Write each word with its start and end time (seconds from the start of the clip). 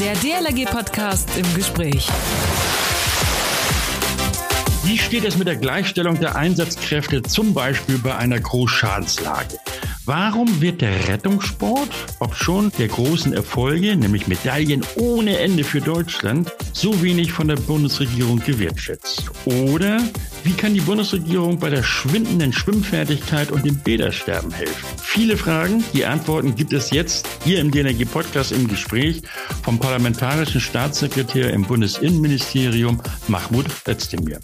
Der 0.00 0.14
DLRG-Podcast 0.14 1.28
im 1.36 1.54
Gespräch. 1.54 2.08
Wie 4.82 4.96
steht 4.96 5.26
es 5.26 5.36
mit 5.36 5.46
der 5.46 5.56
Gleichstellung 5.56 6.18
der 6.18 6.36
Einsatzkräfte 6.36 7.20
zum 7.20 7.52
Beispiel 7.52 7.98
bei 7.98 8.16
einer 8.16 8.40
Großschadenslage? 8.40 9.58
Warum 10.06 10.62
wird 10.62 10.80
der 10.80 11.08
Rettungssport, 11.08 11.90
ob 12.18 12.34
schon 12.34 12.72
der 12.78 12.88
großen 12.88 13.34
Erfolge, 13.34 13.94
nämlich 13.94 14.26
Medaillen 14.26 14.86
ohne 14.96 15.38
Ende 15.38 15.64
für 15.64 15.82
Deutschland, 15.82 16.50
so 16.80 17.02
wenig 17.02 17.30
von 17.30 17.46
der 17.46 17.56
Bundesregierung 17.56 18.38
gewertschätzt? 18.38 19.30
Oder 19.44 20.00
wie 20.44 20.52
kann 20.52 20.72
die 20.72 20.80
Bundesregierung 20.80 21.58
bei 21.58 21.68
der 21.68 21.82
schwindenden 21.82 22.54
Schwimmfertigkeit 22.54 23.52
und 23.52 23.66
dem 23.66 23.76
Bädersterben 23.76 24.50
helfen? 24.50 24.86
Viele 24.96 25.36
Fragen, 25.36 25.84
die 25.92 26.06
Antworten 26.06 26.54
gibt 26.54 26.72
es 26.72 26.90
jetzt 26.90 27.28
hier 27.44 27.60
im 27.60 27.70
DNRG 27.70 28.06
Podcast 28.10 28.52
im 28.52 28.66
Gespräch 28.66 29.20
vom 29.62 29.78
parlamentarischen 29.78 30.62
Staatssekretär 30.62 31.52
im 31.52 31.64
Bundesinnenministerium 31.64 33.02
Mahmoud 33.28 33.66
Özdemir. 33.86 34.40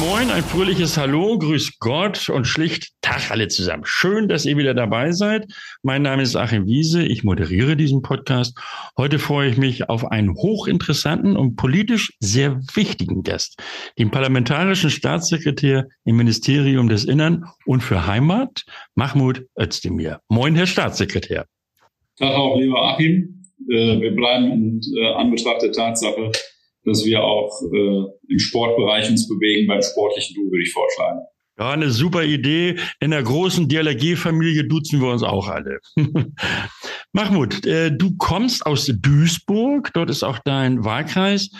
Moin 0.00 0.30
ein 0.30 0.42
fröhliches 0.42 0.96
Hallo, 0.96 1.36
grüß 1.36 1.78
Gott 1.78 2.30
und 2.30 2.46
schlicht 2.46 2.92
Tag 3.02 3.30
alle 3.30 3.48
zusammen. 3.48 3.82
Schön, 3.84 4.28
dass 4.28 4.46
ihr 4.46 4.56
wieder 4.56 4.72
dabei 4.72 5.12
seid. 5.12 5.46
Mein 5.82 6.00
Name 6.00 6.22
ist 6.22 6.36
Achim 6.36 6.66
Wiese, 6.66 7.02
ich 7.02 7.22
moderiere 7.22 7.76
diesen 7.76 8.00
Podcast. 8.00 8.58
Heute 8.96 9.18
freue 9.18 9.50
ich 9.50 9.58
mich 9.58 9.90
auf 9.90 10.10
einen 10.10 10.34
hochinteressanten 10.34 11.36
und 11.36 11.56
politisch 11.56 12.14
sehr 12.18 12.62
wichtigen 12.74 13.22
Gast, 13.22 13.62
den 13.98 14.10
parlamentarischen 14.10 14.88
Staatssekretär 14.88 15.86
im 16.06 16.16
Ministerium 16.16 16.88
des 16.88 17.04
Innern 17.04 17.44
und 17.66 17.82
für 17.82 18.06
Heimat, 18.06 18.64
Mahmoud 18.94 19.44
Özdemir. 19.60 20.20
Moin, 20.28 20.54
Herr 20.54 20.66
Staatssekretär. 20.66 21.44
Tag 22.16 22.32
auch, 22.32 22.58
lieber 22.58 22.82
Achim. 22.82 23.44
Äh, 23.68 24.00
wir 24.00 24.16
bleiben 24.16 24.50
in 24.50 24.80
äh, 24.96 25.12
Anbetracht 25.12 25.60
der 25.60 25.72
Tatsache, 25.72 26.32
dass 26.90 27.04
wir 27.04 27.22
auch 27.22 27.50
äh, 27.72 28.32
im 28.32 28.38
Sportbereich 28.38 29.08
uns 29.08 29.28
bewegen. 29.28 29.66
Beim 29.66 29.82
sportlichen 29.82 30.34
Du 30.36 30.50
würde 30.50 30.62
ich 30.62 30.72
vorschlagen. 30.72 31.20
Ja, 31.58 31.72
eine 31.72 31.90
super 31.90 32.24
Idee. 32.24 32.76
In 33.00 33.10
der 33.10 33.22
großen 33.22 33.68
DLRG-Familie 33.68 34.66
duzen 34.66 35.00
wir 35.00 35.10
uns 35.10 35.22
auch 35.22 35.46
alle. 35.46 35.80
Mahmoud, 37.12 37.66
äh, 37.66 37.90
du 37.90 38.16
kommst 38.16 38.64
aus 38.64 38.86
Duisburg. 38.86 39.90
Dort 39.92 40.10
ist 40.10 40.22
auch 40.22 40.38
dein 40.38 40.84
Wahlkreis. 40.84 41.50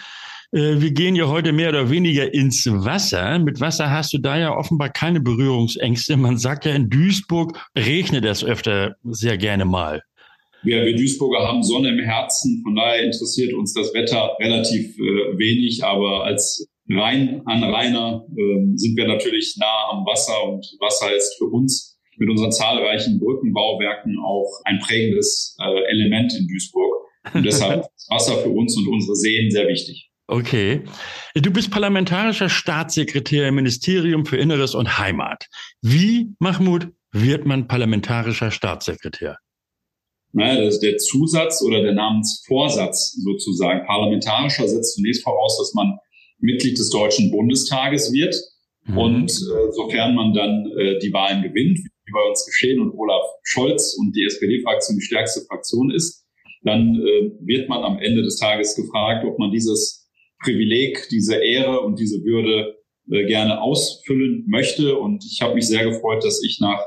Äh, 0.52 0.80
wir 0.80 0.92
gehen 0.92 1.16
ja 1.16 1.26
heute 1.26 1.52
mehr 1.52 1.68
oder 1.68 1.90
weniger 1.90 2.32
ins 2.32 2.66
Wasser. 2.66 3.38
Mit 3.38 3.60
Wasser 3.60 3.90
hast 3.90 4.12
du 4.12 4.18
da 4.18 4.38
ja 4.38 4.56
offenbar 4.56 4.88
keine 4.88 5.20
Berührungsängste. 5.20 6.16
Man 6.16 6.38
sagt 6.38 6.64
ja 6.64 6.72
in 6.72 6.88
Duisburg 6.88 7.58
regnet 7.76 8.24
es 8.24 8.42
öfter 8.42 8.96
sehr 9.04 9.38
gerne 9.38 9.64
mal. 9.64 10.02
Wir, 10.62 10.84
wir 10.84 10.94
Duisburger 10.94 11.46
haben 11.46 11.62
Sonne 11.62 11.88
im 11.88 12.00
Herzen, 12.00 12.60
von 12.62 12.74
daher 12.74 13.02
interessiert 13.02 13.54
uns 13.54 13.72
das 13.72 13.94
Wetter 13.94 14.36
relativ 14.40 14.96
äh, 14.98 15.38
wenig, 15.38 15.82
aber 15.82 16.24
als 16.24 16.68
Rheinanrainer 16.88 18.26
äh, 18.30 18.76
sind 18.76 18.96
wir 18.96 19.06
natürlich 19.06 19.56
nah 19.58 19.90
am 19.90 20.04
Wasser 20.04 20.44
und 20.44 20.66
Wasser 20.80 21.14
ist 21.14 21.36
für 21.38 21.46
uns 21.46 21.98
mit 22.18 22.28
unseren 22.28 22.52
zahlreichen 22.52 23.18
Brückenbauwerken 23.18 24.18
auch 24.18 24.50
ein 24.64 24.78
prägendes 24.80 25.56
äh, 25.60 25.90
Element 25.90 26.34
in 26.38 26.46
Duisburg. 26.46 26.94
Und 27.32 27.44
deshalb 27.44 27.80
ist 27.96 28.10
Wasser 28.10 28.38
für 28.38 28.50
uns 28.50 28.76
und 28.76 28.86
unsere 28.88 29.16
Seen 29.16 29.50
sehr 29.50 29.66
wichtig. 29.68 30.10
Okay. 30.26 30.82
Du 31.34 31.50
bist 31.50 31.70
parlamentarischer 31.70 32.48
Staatssekretär 32.48 33.48
im 33.48 33.56
Ministerium 33.56 34.26
für 34.26 34.36
Inneres 34.36 34.74
und 34.74 34.98
Heimat. 34.98 35.46
Wie, 35.82 36.34
Mahmoud, 36.38 36.88
wird 37.12 37.46
man 37.46 37.66
parlamentarischer 37.66 38.50
Staatssekretär? 38.50 39.38
Naja, 40.32 40.64
das, 40.64 40.78
der 40.78 40.96
Zusatz 40.98 41.62
oder 41.62 41.82
der 41.82 41.92
Namensvorsatz 41.92 43.20
sozusagen 43.22 43.84
parlamentarischer 43.86 44.68
setzt 44.68 44.94
zunächst 44.94 45.24
voraus, 45.24 45.58
dass 45.58 45.74
man 45.74 45.98
Mitglied 46.38 46.78
des 46.78 46.90
Deutschen 46.90 47.30
Bundestages 47.30 48.12
wird. 48.12 48.34
Mhm. 48.84 48.98
Und 48.98 49.30
äh, 49.30 49.72
sofern 49.72 50.14
man 50.14 50.32
dann 50.32 50.70
äh, 50.78 50.98
die 51.00 51.12
Wahlen 51.12 51.42
gewinnt, 51.42 51.78
wie 51.78 52.12
bei 52.12 52.28
uns 52.28 52.46
geschehen 52.46 52.80
und 52.80 52.92
Olaf 52.96 53.24
Scholz 53.42 53.96
und 53.98 54.14
die 54.16 54.24
SPD-Fraktion 54.24 54.98
die 54.98 55.04
stärkste 55.04 55.40
Fraktion 55.46 55.90
ist, 55.90 56.24
dann 56.62 56.96
äh, 56.96 57.30
wird 57.40 57.68
man 57.68 57.82
am 57.82 57.98
Ende 57.98 58.22
des 58.22 58.38
Tages 58.38 58.76
gefragt, 58.76 59.24
ob 59.24 59.38
man 59.38 59.50
dieses 59.50 60.08
Privileg, 60.42 61.08
diese 61.10 61.36
Ehre 61.36 61.80
und 61.80 61.98
diese 61.98 62.22
Würde 62.22 62.76
äh, 63.10 63.26
gerne 63.26 63.60
ausfüllen 63.60 64.44
möchte. 64.48 64.96
Und 64.96 65.24
ich 65.24 65.42
habe 65.42 65.54
mich 65.54 65.66
sehr 65.66 65.84
gefreut, 65.84 66.24
dass 66.24 66.42
ich 66.42 66.58
nach 66.60 66.82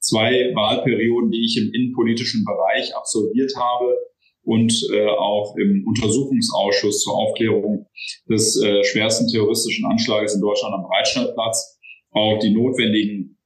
zwei 0.00 0.52
Wahlperioden, 0.54 1.30
die 1.30 1.44
ich 1.44 1.56
im 1.56 1.72
innenpolitischen 1.72 2.44
Bereich 2.44 2.94
absolviert 2.96 3.52
habe 3.56 3.96
und 4.42 4.72
äh, 4.92 5.06
auch 5.06 5.56
im 5.56 5.86
Untersuchungsausschuss 5.86 7.02
zur 7.02 7.16
Aufklärung 7.16 7.86
des 8.28 8.60
äh, 8.62 8.82
schwersten 8.84 9.28
terroristischen 9.28 9.84
Anschlages 9.86 10.34
in 10.34 10.40
Deutschland 10.40 10.74
am 10.74 10.84
Breitscheidplatz 10.84 11.78
auch 12.12 12.38
die 12.38 12.50
notwendigen 12.50 13.38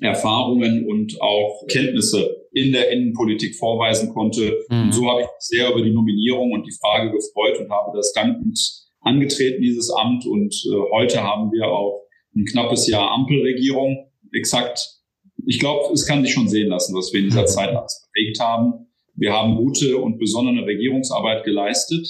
Erfahrungen 0.00 0.86
und 0.86 1.20
auch 1.20 1.66
Kenntnisse 1.68 2.44
in 2.52 2.72
der 2.72 2.90
Innenpolitik 2.90 3.56
vorweisen 3.56 4.12
konnte. 4.12 4.64
Mhm. 4.68 4.82
Und 4.82 4.92
so 4.92 5.08
habe 5.10 5.22
ich 5.22 5.26
mich 5.26 5.34
sehr 5.38 5.70
über 5.70 5.82
die 5.82 5.92
Nominierung 5.92 6.52
und 6.52 6.66
die 6.66 6.76
Frage 6.80 7.10
gefreut 7.10 7.58
und 7.58 7.70
habe 7.70 7.96
das 7.96 8.12
dankend 8.12 8.58
angetreten, 9.00 9.62
dieses 9.62 9.90
Amt. 9.90 10.26
Und 10.26 10.54
äh, 10.54 10.92
heute 10.92 11.22
haben 11.22 11.50
wir 11.52 11.68
auch 11.68 12.06
ein 12.34 12.44
knappes 12.44 12.88
Jahr 12.88 13.10
Ampelregierung, 13.12 14.10
exakt 14.32 15.03
ich 15.46 15.58
glaube, 15.58 15.92
es 15.92 16.06
kann 16.06 16.24
sich 16.24 16.32
schon 16.32 16.48
sehen 16.48 16.68
lassen, 16.68 16.94
was 16.94 17.12
wir 17.12 17.20
in 17.20 17.26
dieser 17.26 17.42
mhm. 17.42 17.46
Zeit 17.46 17.70
alles 17.70 18.08
bewegt 18.12 18.40
haben. 18.40 18.86
Wir 19.14 19.32
haben 19.32 19.56
gute 19.56 19.98
und 19.98 20.18
besondere 20.18 20.66
Regierungsarbeit 20.66 21.44
geleistet 21.44 22.06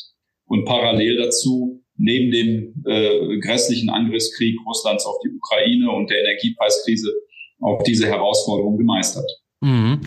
und 0.46 0.64
parallel 0.64 1.16
dazu 1.16 1.82
neben 1.96 2.32
dem 2.32 2.84
äh, 2.86 3.38
grässlichen 3.38 3.90
Angriffskrieg 3.90 4.56
Russlands 4.66 5.06
auf 5.06 5.16
die 5.24 5.30
Ukraine 5.30 5.90
und 5.90 6.10
der 6.10 6.20
Energiepreiskrise 6.20 7.12
auch 7.60 7.82
diese 7.82 8.06
Herausforderung 8.06 8.78
gemeistert. 8.78 9.30
Mhm. 9.60 10.00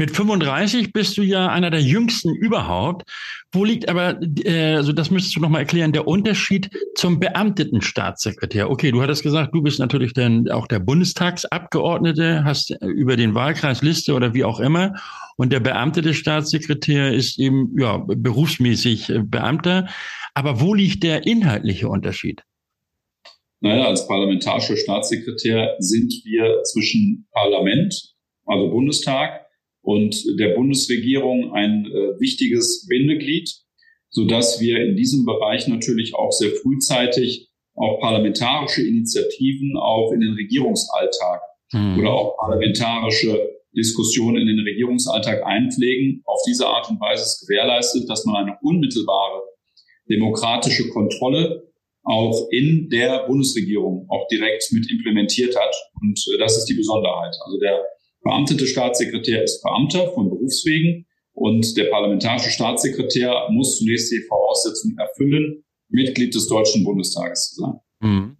Mit 0.00 0.12
35 0.12 0.92
bist 0.92 1.16
du 1.16 1.22
ja 1.22 1.48
einer 1.48 1.70
der 1.70 1.82
jüngsten 1.82 2.32
überhaupt. 2.32 3.02
Wo 3.50 3.64
liegt 3.64 3.88
aber, 3.88 4.20
äh, 4.44 4.76
also 4.76 4.92
das 4.92 5.10
müsstest 5.10 5.34
du 5.34 5.40
nochmal 5.40 5.62
erklären, 5.62 5.90
der 5.90 6.06
Unterschied 6.06 6.70
zum 6.94 7.18
beamteten 7.18 7.82
Staatssekretär? 7.82 8.70
Okay, 8.70 8.92
du 8.92 9.02
hattest 9.02 9.24
gesagt, 9.24 9.56
du 9.56 9.62
bist 9.62 9.80
natürlich 9.80 10.12
dann 10.12 10.48
auch 10.50 10.68
der 10.68 10.78
Bundestagsabgeordnete, 10.78 12.44
hast 12.44 12.76
über 12.80 13.16
den 13.16 13.34
Wahlkreis 13.34 13.82
Liste 13.82 14.14
oder 14.14 14.34
wie 14.34 14.44
auch 14.44 14.60
immer. 14.60 14.94
Und 15.36 15.52
der 15.52 15.58
beamtete 15.58 16.14
Staatssekretär 16.14 17.12
ist 17.12 17.40
eben, 17.40 17.74
ja, 17.76 17.96
berufsmäßig 17.96 19.10
äh, 19.10 19.22
Beamter. 19.24 19.88
Aber 20.32 20.60
wo 20.60 20.74
liegt 20.74 21.02
der 21.02 21.26
inhaltliche 21.26 21.88
Unterschied? 21.88 22.44
Naja, 23.60 23.86
als 23.86 24.06
parlamentarischer 24.06 24.76
Staatssekretär 24.76 25.74
sind 25.80 26.12
wir 26.24 26.62
zwischen 26.62 27.26
Parlament, 27.32 28.14
also 28.46 28.70
Bundestag, 28.70 29.47
und 29.88 30.38
der 30.38 30.50
Bundesregierung 30.50 31.54
ein 31.54 31.86
äh, 31.86 32.20
wichtiges 32.20 32.86
Bindeglied, 32.90 33.48
so 34.10 34.26
dass 34.26 34.60
wir 34.60 34.84
in 34.84 34.96
diesem 34.96 35.24
Bereich 35.24 35.66
natürlich 35.66 36.14
auch 36.14 36.30
sehr 36.30 36.50
frühzeitig 36.50 37.48
auch 37.74 37.98
parlamentarische 37.98 38.86
Initiativen 38.86 39.78
auch 39.78 40.12
in 40.12 40.20
den 40.20 40.34
Regierungsalltag 40.34 41.40
mhm. 41.72 42.00
oder 42.00 42.12
auch 42.12 42.36
parlamentarische 42.36 43.48
Diskussionen 43.74 44.36
in 44.36 44.48
den 44.48 44.60
Regierungsalltag 44.60 45.42
einpflegen. 45.46 46.20
Auf 46.26 46.42
diese 46.46 46.66
Art 46.66 46.90
und 46.90 47.00
Weise 47.00 47.22
ist 47.22 47.46
gewährleistet, 47.46 48.10
dass 48.10 48.26
man 48.26 48.44
eine 48.44 48.58
unmittelbare 48.60 49.40
demokratische 50.10 50.90
Kontrolle 50.90 51.62
auch 52.02 52.48
in 52.50 52.90
der 52.90 53.26
Bundesregierung 53.26 54.04
auch 54.10 54.28
direkt 54.28 54.70
mit 54.70 54.90
implementiert 54.90 55.56
hat. 55.58 55.74
Und 56.02 56.22
äh, 56.34 56.36
das 56.36 56.58
ist 56.58 56.66
die 56.66 56.74
Besonderheit. 56.74 57.34
Also 57.46 57.58
der 57.58 57.82
beamtete 58.28 58.66
Staatssekretär 58.66 59.42
ist 59.42 59.62
Beamter 59.62 60.12
von 60.12 60.28
Berufswegen 60.28 61.06
und 61.32 61.76
der 61.76 61.84
parlamentarische 61.84 62.50
Staatssekretär 62.50 63.48
muss 63.50 63.78
zunächst 63.78 64.12
die 64.12 64.22
Voraussetzungen 64.28 64.98
erfüllen, 64.98 65.64
Mitglied 65.88 66.34
des 66.34 66.46
Deutschen 66.48 66.84
Bundestages 66.84 67.50
zu 67.50 67.62
sein. 67.62 67.74
Mhm. 68.00 68.36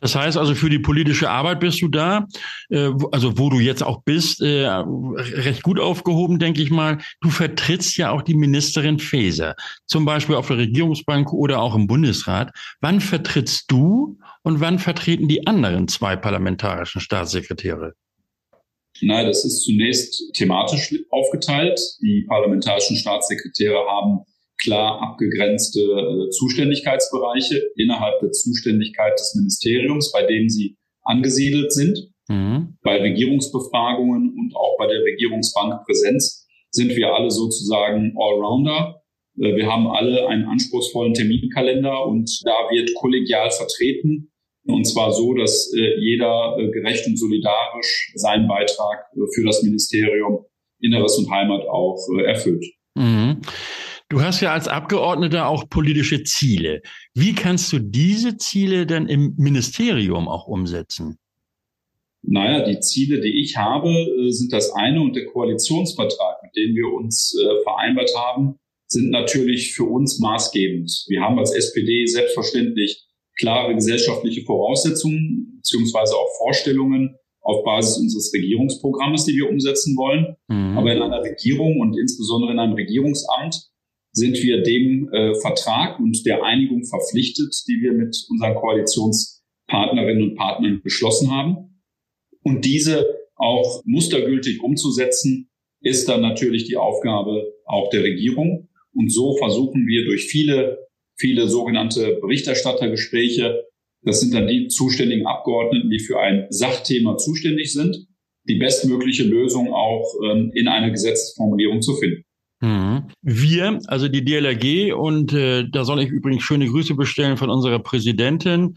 Das 0.00 0.16
heißt 0.16 0.36
also, 0.36 0.56
für 0.56 0.68
die 0.68 0.80
politische 0.80 1.30
Arbeit 1.30 1.60
bist 1.60 1.80
du 1.80 1.86
da, 1.86 2.26
äh, 2.70 2.90
also 3.12 3.38
wo 3.38 3.50
du 3.50 3.60
jetzt 3.60 3.84
auch 3.84 4.02
bist, 4.02 4.40
äh, 4.40 4.66
recht 4.66 5.62
gut 5.62 5.78
aufgehoben, 5.78 6.40
denke 6.40 6.60
ich 6.60 6.72
mal. 6.72 6.98
Du 7.20 7.30
vertrittst 7.30 7.96
ja 7.96 8.10
auch 8.10 8.22
die 8.22 8.34
Ministerin 8.34 8.98
Faeser, 8.98 9.54
zum 9.86 10.04
Beispiel 10.04 10.34
auf 10.34 10.48
der 10.48 10.58
Regierungsbank 10.58 11.32
oder 11.32 11.60
auch 11.60 11.76
im 11.76 11.86
Bundesrat. 11.86 12.50
Wann 12.80 13.00
vertrittst 13.00 13.70
du 13.70 14.18
und 14.42 14.60
wann 14.60 14.80
vertreten 14.80 15.28
die 15.28 15.46
anderen 15.46 15.86
zwei 15.86 16.16
parlamentarischen 16.16 17.00
Staatssekretäre? 17.00 17.94
Nein, 19.00 19.26
das 19.26 19.44
ist 19.44 19.64
zunächst 19.64 20.22
thematisch 20.34 20.94
aufgeteilt. 21.10 21.80
Die 22.02 22.24
parlamentarischen 22.28 22.96
Staatssekretäre 22.96 23.78
haben 23.88 24.24
klar 24.62 25.00
abgegrenzte 25.02 25.80
äh, 25.80 26.30
Zuständigkeitsbereiche 26.30 27.60
innerhalb 27.76 28.20
der 28.20 28.30
Zuständigkeit 28.30 29.18
des 29.18 29.34
Ministeriums, 29.34 30.12
bei 30.12 30.26
dem 30.26 30.48
sie 30.48 30.76
angesiedelt 31.02 31.72
sind. 31.72 31.98
Mhm. 32.28 32.78
Bei 32.82 33.00
Regierungsbefragungen 33.00 34.34
und 34.38 34.54
auch 34.54 34.76
bei 34.78 34.86
der 34.86 35.02
Regierungsbankpräsenz 35.02 36.46
sind 36.70 36.94
wir 36.96 37.14
alle 37.14 37.30
sozusagen 37.30 38.14
Allrounder. 38.16 39.02
Äh, 39.36 39.56
wir 39.56 39.66
haben 39.66 39.88
alle 39.88 40.28
einen 40.28 40.44
anspruchsvollen 40.44 41.14
Terminkalender 41.14 42.06
und 42.06 42.30
da 42.44 42.70
wird 42.70 42.94
kollegial 42.94 43.50
vertreten. 43.50 44.31
Und 44.64 44.84
zwar 44.84 45.12
so, 45.12 45.34
dass 45.34 45.72
äh, 45.76 45.98
jeder 45.98 46.56
äh, 46.58 46.70
gerecht 46.70 47.06
und 47.06 47.18
solidarisch 47.18 48.12
seinen 48.14 48.46
Beitrag 48.46 49.06
für 49.34 49.44
das 49.44 49.62
Ministerium 49.62 50.44
Inneres 50.80 51.16
und 51.18 51.30
Heimat 51.30 51.66
auch 51.68 51.98
erfüllt. 52.24 52.64
Mhm. 52.94 53.40
Du 54.08 54.20
hast 54.20 54.40
ja 54.40 54.52
als 54.52 54.68
Abgeordneter 54.68 55.46
auch 55.46 55.68
politische 55.68 56.24
Ziele. 56.24 56.82
Wie 57.14 57.34
kannst 57.34 57.72
du 57.72 57.78
diese 57.78 58.36
Ziele 58.36 58.84
denn 58.84 59.06
im 59.06 59.34
Ministerium 59.38 60.28
auch 60.28 60.46
umsetzen? 60.46 61.18
Naja, 62.22 62.64
die 62.64 62.80
Ziele, 62.80 63.20
die 63.20 63.40
ich 63.40 63.56
habe, 63.56 63.90
sind 64.30 64.52
das 64.52 64.72
eine 64.72 65.00
und 65.00 65.16
der 65.16 65.26
Koalitionsvertrag, 65.26 66.42
mit 66.42 66.54
dem 66.56 66.74
wir 66.74 66.92
uns 66.92 67.34
vereinbart 67.62 68.10
haben, 68.16 68.56
sind 68.86 69.10
natürlich 69.10 69.72
für 69.74 69.84
uns 69.84 70.18
maßgebend. 70.20 71.04
Wir 71.08 71.22
haben 71.22 71.38
als 71.38 71.54
SPD 71.54 72.06
selbstverständlich 72.06 73.06
klare 73.38 73.74
gesellschaftliche 73.74 74.42
Voraussetzungen 74.44 75.54
beziehungsweise 75.56 76.14
auch 76.14 76.28
Vorstellungen 76.38 77.16
auf 77.40 77.64
Basis 77.64 77.98
unseres 77.98 78.32
Regierungsprogrammes, 78.34 79.24
die 79.24 79.34
wir 79.34 79.48
umsetzen 79.48 79.96
wollen. 79.96 80.36
Mhm. 80.48 80.78
Aber 80.78 80.92
in 80.92 81.02
einer 81.02 81.22
Regierung 81.22 81.80
und 81.80 81.98
insbesondere 81.98 82.52
in 82.52 82.58
einem 82.58 82.74
Regierungsamt 82.74 83.68
sind 84.12 84.40
wir 84.42 84.62
dem 84.62 85.08
äh, 85.12 85.34
Vertrag 85.40 85.98
und 85.98 86.24
der 86.26 86.44
Einigung 86.44 86.84
verpflichtet, 86.84 87.54
die 87.66 87.80
wir 87.80 87.92
mit 87.92 88.16
unseren 88.28 88.54
Koalitionspartnerinnen 88.54 90.30
und 90.30 90.34
Partnern 90.36 90.80
beschlossen 90.82 91.30
haben. 91.30 91.82
Und 92.42 92.64
diese 92.64 93.06
auch 93.36 93.82
mustergültig 93.84 94.62
umzusetzen, 94.62 95.50
ist 95.80 96.08
dann 96.08 96.20
natürlich 96.20 96.64
die 96.64 96.76
Aufgabe 96.76 97.52
auch 97.66 97.90
der 97.90 98.04
Regierung. 98.04 98.68
Und 98.94 99.12
so 99.12 99.36
versuchen 99.36 99.86
wir 99.86 100.04
durch 100.04 100.26
viele, 100.26 100.78
viele 101.22 101.48
sogenannte 101.48 102.18
Berichterstattergespräche, 102.20 103.62
das 104.02 104.20
sind 104.20 104.34
dann 104.34 104.48
die 104.48 104.66
zuständigen 104.66 105.24
Abgeordneten, 105.26 105.88
die 105.88 106.00
für 106.00 106.18
ein 106.18 106.46
Sachthema 106.50 107.16
zuständig 107.16 107.72
sind, 107.72 107.96
die 108.48 108.56
bestmögliche 108.56 109.22
Lösung 109.22 109.72
auch 109.72 110.04
ähm, 110.24 110.50
in 110.54 110.66
einer 110.66 110.90
Gesetzesformulierung 110.90 111.80
zu 111.80 111.94
finden. 111.94 112.24
Mhm. 112.60 113.04
Wir, 113.22 113.78
also 113.86 114.08
die 114.08 114.24
DLRG, 114.24 114.94
und 114.94 115.32
äh, 115.32 115.64
da 115.70 115.84
soll 115.84 116.02
ich 116.02 116.08
übrigens 116.08 116.42
schöne 116.42 116.66
Grüße 116.66 116.94
bestellen 116.94 117.36
von 117.36 117.50
unserer 117.50 117.78
Präsidentin, 117.78 118.74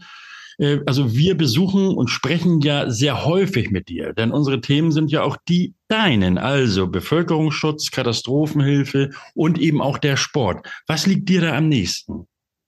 äh, 0.58 0.78
also 0.86 1.16
wir 1.16 1.36
besuchen 1.36 1.88
und 1.88 2.08
sprechen 2.08 2.60
ja 2.60 2.88
sehr 2.90 3.24
häufig 3.24 3.70
mit 3.70 3.88
dir, 3.88 4.12
denn 4.12 4.30
unsere 4.30 4.60
Themen 4.60 4.92
sind 4.92 5.10
ja 5.10 5.22
auch 5.22 5.36
die 5.48 5.74
deinen, 5.88 6.38
also 6.38 6.86
Bevölkerungsschutz, 6.86 7.90
Katastrophenhilfe 7.90 9.10
und 9.34 9.58
eben 9.58 9.80
auch 9.80 9.98
der 9.98 10.16
Sport. 10.16 10.66
Was 10.86 11.06
liegt 11.06 11.28
dir 11.28 11.40
da 11.40 11.56
am 11.56 11.68
nächsten? 11.68 12.26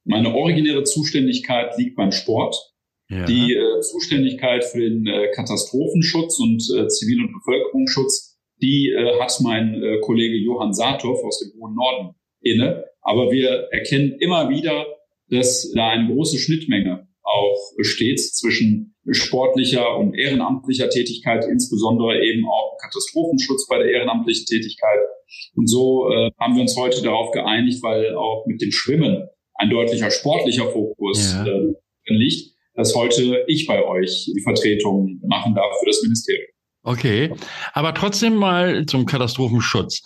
Meine 0.08 0.34
originäre 0.34 0.84
Zuständigkeit 0.84 1.76
liegt 1.76 1.96
beim 1.96 2.12
Sport. 2.12 2.56
Ja. 3.10 3.26
Die 3.26 3.55
äh, 3.55 3.81
Zuständigkeit 3.81 4.64
für 4.64 4.81
den 4.81 5.06
äh, 5.06 5.28
Katastrophenschutz 5.34 6.40
und 6.40 6.62
äh, 6.76 6.88
Zivil- 6.88 7.25
und 7.25 7.32
Bevölkerungsschutz, 7.32 8.38
die 8.60 8.88
äh, 8.88 9.20
hat 9.20 9.38
mein 9.43 9.82
äh, 9.82 10.00
Kollege 10.00 10.37
Johann 10.37 10.72
Saathoff 10.72 11.22
aus 11.25 11.40
dem 11.40 11.60
hohen 11.60 11.75
Norden 11.75 12.14
inne. 12.40 12.84
Aber 13.02 13.31
wir 13.31 13.69
erkennen 13.70 14.16
immer 14.19 14.49
wieder, 14.49 14.87
dass 15.28 15.70
da 15.75 15.90
eine 15.90 16.12
große 16.12 16.38
Schnittmenge 16.38 17.06
auch 17.22 17.58
stets 17.81 18.34
zwischen 18.34 18.96
sportlicher 19.11 19.99
und 19.99 20.19
ehrenamtlicher 20.19 20.88
Tätigkeit, 20.88 21.44
insbesondere 21.44 22.22
eben 22.22 22.46
auch 22.46 22.78
Katastrophenschutz 22.81 23.66
bei 23.69 23.78
der 23.78 23.90
ehrenamtlichen 23.90 24.46
Tätigkeit. 24.46 25.00
Und 25.54 25.69
so 25.69 26.11
äh, 26.11 26.31
haben 26.38 26.54
wir 26.54 26.62
uns 26.62 26.76
heute 26.76 27.02
darauf 27.02 27.31
geeinigt, 27.31 27.82
weil 27.82 28.14
auch 28.14 28.46
mit 28.46 28.62
dem 28.62 28.72
Schwimmen 28.72 29.28
ein 29.58 29.70
deutlicher 29.70 30.10
sportlicher 30.10 30.70
Fokus 30.70 31.32
ja. 31.32 31.46
äh, 31.46 31.75
liegt, 32.06 32.55
dass 32.75 32.94
heute 32.94 33.44
ich 33.49 33.66
bei 33.66 33.84
euch 33.84 34.31
die 34.34 34.40
Vertretung 34.43 35.20
machen 35.26 35.55
darf 35.55 35.78
für 35.81 35.87
das 35.87 36.00
Ministerium. 36.02 36.49
Okay, 36.84 37.34
aber 37.75 37.93
trotzdem 37.93 38.37
mal 38.37 38.87
zum 38.87 39.05
Katastrophenschutz. 39.05 40.02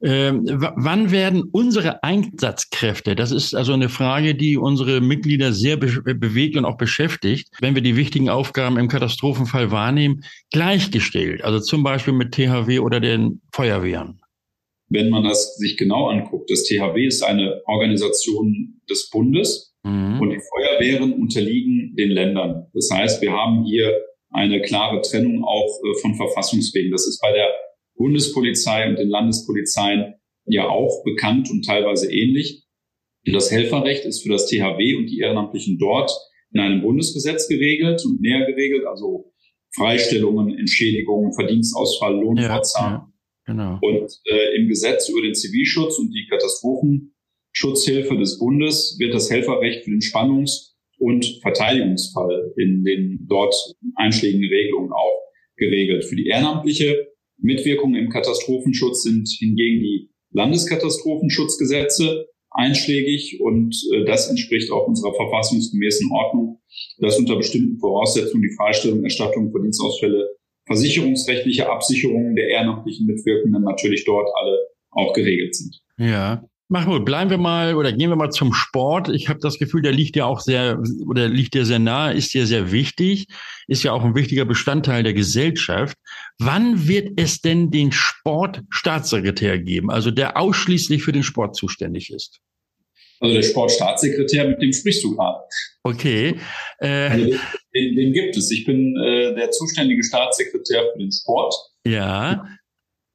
Ähm, 0.00 0.44
wann 0.46 1.10
werden 1.10 1.42
unsere 1.50 2.04
Einsatzkräfte, 2.04 3.16
das 3.16 3.32
ist 3.32 3.54
also 3.54 3.72
eine 3.72 3.88
Frage, 3.88 4.36
die 4.36 4.56
unsere 4.56 5.00
Mitglieder 5.00 5.52
sehr 5.52 5.76
be 5.76 6.14
bewegt 6.14 6.56
und 6.56 6.64
auch 6.64 6.76
beschäftigt, 6.76 7.48
wenn 7.60 7.74
wir 7.74 7.82
die 7.82 7.96
wichtigen 7.96 8.28
Aufgaben 8.28 8.78
im 8.78 8.86
Katastrophenfall 8.86 9.72
wahrnehmen, 9.72 10.22
gleichgestellt, 10.52 11.42
also 11.42 11.58
zum 11.58 11.82
Beispiel 11.82 12.12
mit 12.12 12.32
THW 12.32 12.78
oder 12.78 13.00
den 13.00 13.40
Feuerwehren? 13.52 14.20
Wenn 14.88 15.10
man 15.10 15.24
das 15.24 15.56
sich 15.56 15.76
genau 15.76 16.08
anguckt, 16.08 16.50
das 16.50 16.64
THW 16.64 17.06
ist 17.06 17.22
eine 17.22 17.62
Organisation 17.66 18.80
des 18.88 19.10
Bundes 19.10 19.74
mhm. 19.84 20.20
und 20.20 20.30
die 20.30 20.40
Feuerwehren 20.40 21.12
unterliegen 21.12 21.94
den 21.96 22.10
Ländern. 22.10 22.66
Das 22.72 22.88
heißt, 22.92 23.22
wir 23.22 23.32
haben 23.32 23.64
hier 23.64 24.00
eine 24.30 24.60
klare 24.62 25.00
Trennung 25.02 25.44
auch 25.44 25.80
äh, 25.84 26.00
von 26.00 26.14
Verfassungswegen. 26.14 26.90
Das 26.90 27.06
ist 27.06 27.20
bei 27.20 27.32
der 27.32 27.48
Bundespolizei 27.96 28.88
und 28.88 28.98
den 28.98 29.08
Landespolizeien 29.08 30.14
ja 30.46 30.68
auch 30.68 31.02
bekannt 31.04 31.50
und 31.50 31.64
teilweise 31.64 32.10
ähnlich. 32.10 32.64
Und 33.26 33.34
das 33.34 33.50
Helferrecht 33.50 34.04
ist 34.04 34.22
für 34.22 34.30
das 34.30 34.46
THW 34.46 34.94
und 34.96 35.06
die 35.06 35.18
Ehrenamtlichen 35.18 35.78
dort 35.78 36.10
in 36.52 36.60
einem 36.60 36.80
Bundesgesetz 36.80 37.48
geregelt 37.48 38.02
und 38.06 38.20
näher 38.20 38.46
geregelt, 38.46 38.86
also 38.86 39.32
Freistellungen, 39.74 40.56
Entschädigungen, 40.58 41.34
Verdienstausfall, 41.34 42.14
Lohnfortzahlung. 42.14 42.92
Ja, 42.92 43.06
ja, 43.06 43.12
genau. 43.48 43.78
Und 43.82 44.20
äh, 44.26 44.56
im 44.56 44.68
Gesetz 44.68 45.08
über 45.08 45.22
den 45.22 45.34
Zivilschutz 45.34 45.98
und 45.98 46.12
die 46.12 46.26
Katastrophenschutzhilfe 46.28 48.16
des 48.16 48.38
Bundes 48.38 48.96
wird 49.00 49.14
das 49.14 49.30
Helferrecht 49.30 49.84
für 49.84 49.90
den 49.90 50.00
Spannungs- 50.00 50.76
und 50.98 51.40
Verteidigungsfall 51.42 52.52
in 52.56 52.84
den 52.84 53.26
dort 53.28 53.54
einschlägigen 53.96 54.48
Regelungen 54.48 54.92
auch 54.92 55.22
geregelt. 55.56 56.04
Für 56.04 56.16
die 56.16 56.26
ehrenamtliche 56.26 57.08
Mitwirkung 57.38 57.94
im 57.94 58.10
Katastrophenschutz 58.10 59.02
sind 59.02 59.28
hingegen 59.38 59.80
die 59.80 60.10
Landeskatastrofenschutzgesetze 60.32 62.26
einschlägig 62.50 63.40
und 63.40 63.74
äh, 63.94 64.04
das 64.04 64.28
entspricht 64.28 64.70
auch 64.70 64.86
unserer 64.86 65.14
verfassungsgemäßen 65.14 66.10
Ordnung, 66.10 66.60
dass 66.98 67.18
unter 67.18 67.36
bestimmten 67.36 67.78
Voraussetzungen 67.78 68.42
die 68.42 68.54
Freistellung, 68.56 69.04
Erstattung 69.04 69.52
für 69.52 69.62
Dienstausfälle, 69.62 70.37
versicherungsrechtliche 70.68 71.68
Absicherungen 71.68 72.36
der 72.36 72.48
ehrenamtlichen 72.48 73.06
Mitwirkenden 73.06 73.64
natürlich 73.64 74.04
dort 74.04 74.28
alle 74.40 74.56
auch 74.90 75.12
geregelt 75.12 75.56
sind. 75.56 75.80
Ja, 75.98 76.44
Mahmoud, 76.70 77.06
bleiben 77.06 77.30
wir 77.30 77.38
mal 77.38 77.74
oder 77.74 77.92
gehen 77.92 78.10
wir 78.10 78.16
mal 78.16 78.30
zum 78.30 78.52
Sport. 78.52 79.08
Ich 79.08 79.30
habe 79.30 79.40
das 79.40 79.58
Gefühl, 79.58 79.80
der 79.80 79.92
liegt 79.92 80.16
ja 80.16 80.26
auch 80.26 80.40
sehr 80.40 80.78
oder 81.06 81.26
liegt 81.26 81.54
dir 81.54 81.64
sehr 81.64 81.78
nah, 81.78 82.10
ist 82.10 82.34
dir 82.34 82.46
sehr 82.46 82.70
wichtig, 82.70 83.26
ist 83.68 83.84
ja 83.84 83.92
auch 83.92 84.04
ein 84.04 84.14
wichtiger 84.14 84.44
Bestandteil 84.44 85.02
der 85.02 85.14
Gesellschaft. 85.14 85.96
Wann 86.38 86.86
wird 86.86 87.18
es 87.18 87.40
denn 87.40 87.70
den 87.70 87.90
Sportstaatssekretär 87.90 89.58
geben, 89.58 89.90
also 89.90 90.10
der 90.10 90.36
ausschließlich 90.36 91.02
für 91.02 91.12
den 91.12 91.22
Sport 91.22 91.56
zuständig 91.56 92.12
ist? 92.12 92.40
Also 93.20 93.34
der 93.34 93.42
Sportstaatssekretär, 93.42 94.48
mit 94.48 94.62
dem 94.62 94.72
sprichst 94.72 95.02
du 95.02 95.16
gerade. 95.16 95.38
Okay. 95.82 96.36
Äh, 96.78 96.86
also 96.86 97.24
den, 97.74 97.96
den, 97.96 98.12
gibt 98.12 98.36
es. 98.36 98.50
Ich 98.50 98.64
bin 98.64 98.96
äh, 98.96 99.34
der 99.34 99.50
zuständige 99.50 100.02
Staatssekretär 100.04 100.84
für 100.92 100.98
den 100.98 101.10
Sport. 101.10 101.54
Ja. 101.84 102.46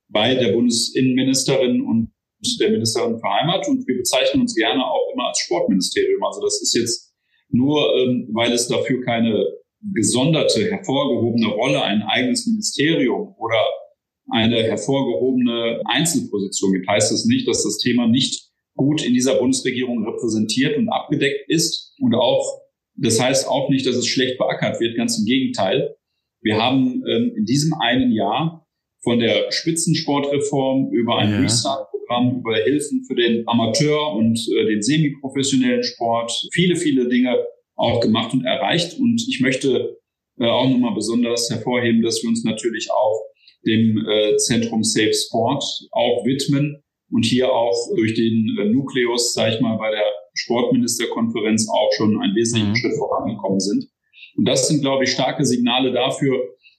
Bei 0.09 0.35
der 0.35 0.51
Bundesinnenministerin 0.51 1.81
und 1.81 2.11
der 2.59 2.71
Ministerin 2.71 3.17
für 3.17 3.29
Heimat 3.29 3.67
und 3.67 3.87
wir 3.87 3.97
bezeichnen 3.97 4.41
uns 4.41 4.53
gerne 4.53 4.83
auch 4.83 5.13
immer 5.13 5.27
als 5.27 5.39
Sportministerium. 5.39 6.21
Also 6.23 6.41
das 6.41 6.61
ist 6.61 6.75
jetzt 6.75 7.13
nur, 7.49 7.95
ähm, 7.97 8.27
weil 8.33 8.51
es 8.51 8.67
dafür 8.67 9.01
keine 9.03 9.45
gesonderte, 9.93 10.69
hervorgehobene 10.69 11.47
Rolle, 11.47 11.81
ein 11.83 12.01
eigenes 12.03 12.47
Ministerium 12.47 13.35
oder 13.37 13.61
eine 14.29 14.63
hervorgehobene 14.63 15.81
Einzelposition 15.85 16.73
gibt, 16.73 16.87
heißt 16.87 17.11
das 17.11 17.25
nicht, 17.25 17.47
dass 17.47 17.63
das 17.63 17.77
Thema 17.79 18.07
nicht 18.07 18.52
gut 18.75 19.05
in 19.05 19.13
dieser 19.13 19.35
Bundesregierung 19.35 20.05
repräsentiert 20.05 20.77
und 20.77 20.89
abgedeckt 20.89 21.49
ist 21.49 21.93
und 21.99 22.15
auch, 22.15 22.61
das 22.95 23.19
heißt 23.19 23.47
auch 23.47 23.69
nicht, 23.69 23.85
dass 23.85 23.95
es 23.95 24.07
schlecht 24.07 24.37
beackert 24.37 24.79
wird, 24.79 24.97
ganz 24.97 25.17
im 25.17 25.25
Gegenteil. 25.25 25.95
Wir 26.41 26.57
haben 26.57 27.03
ähm, 27.07 27.33
in 27.35 27.45
diesem 27.45 27.73
einen 27.79 28.11
Jahr 28.11 28.67
von 29.03 29.19
der 29.19 29.51
Spitzensportreform 29.51 30.91
über 30.91 31.17
ein 31.17 31.31
ja. 31.31 31.39
Restart 31.39 31.89
Programm 31.91 32.37
über 32.39 32.55
Hilfen 32.55 33.03
für 33.05 33.15
den 33.15 33.47
Amateur 33.47 34.13
und 34.15 34.39
äh, 34.57 34.65
den 34.65 34.81
semiprofessionellen 34.81 35.83
Sport. 35.83 36.31
Viele, 36.51 36.75
viele 36.75 37.07
Dinge 37.07 37.45
auch 37.75 38.01
gemacht 38.01 38.33
und 38.33 38.45
erreicht. 38.45 38.99
Und 38.99 39.23
ich 39.27 39.39
möchte 39.41 39.97
äh, 40.39 40.45
auch 40.45 40.69
nochmal 40.69 40.93
besonders 40.93 41.49
hervorheben, 41.49 42.01
dass 42.01 42.21
wir 42.21 42.29
uns 42.29 42.43
natürlich 42.43 42.89
auch 42.91 43.21
dem 43.65 44.05
äh, 44.05 44.37
Zentrum 44.37 44.83
Safe 44.83 45.13
Sport 45.13 45.63
auch 45.91 46.25
widmen 46.25 46.83
und 47.13 47.25
hier 47.25 47.53
auch 47.53 47.95
durch 47.95 48.15
den 48.15 48.57
äh, 48.59 48.65
Nukleus, 48.65 49.33
sage 49.33 49.55
ich 49.55 49.61
mal, 49.61 49.77
bei 49.77 49.91
der 49.91 50.03
Sportministerkonferenz 50.33 51.69
auch 51.69 51.91
schon 51.95 52.19
einen 52.19 52.35
wesentlichen 52.35 52.71
mhm. 52.71 52.75
Schritt 52.75 52.97
vorangekommen 52.97 53.59
sind. 53.59 53.87
Und 54.35 54.45
das 54.45 54.67
sind, 54.67 54.81
glaube 54.81 55.03
ich, 55.03 55.11
starke 55.11 55.45
Signale 55.45 55.93
dafür, 55.93 56.35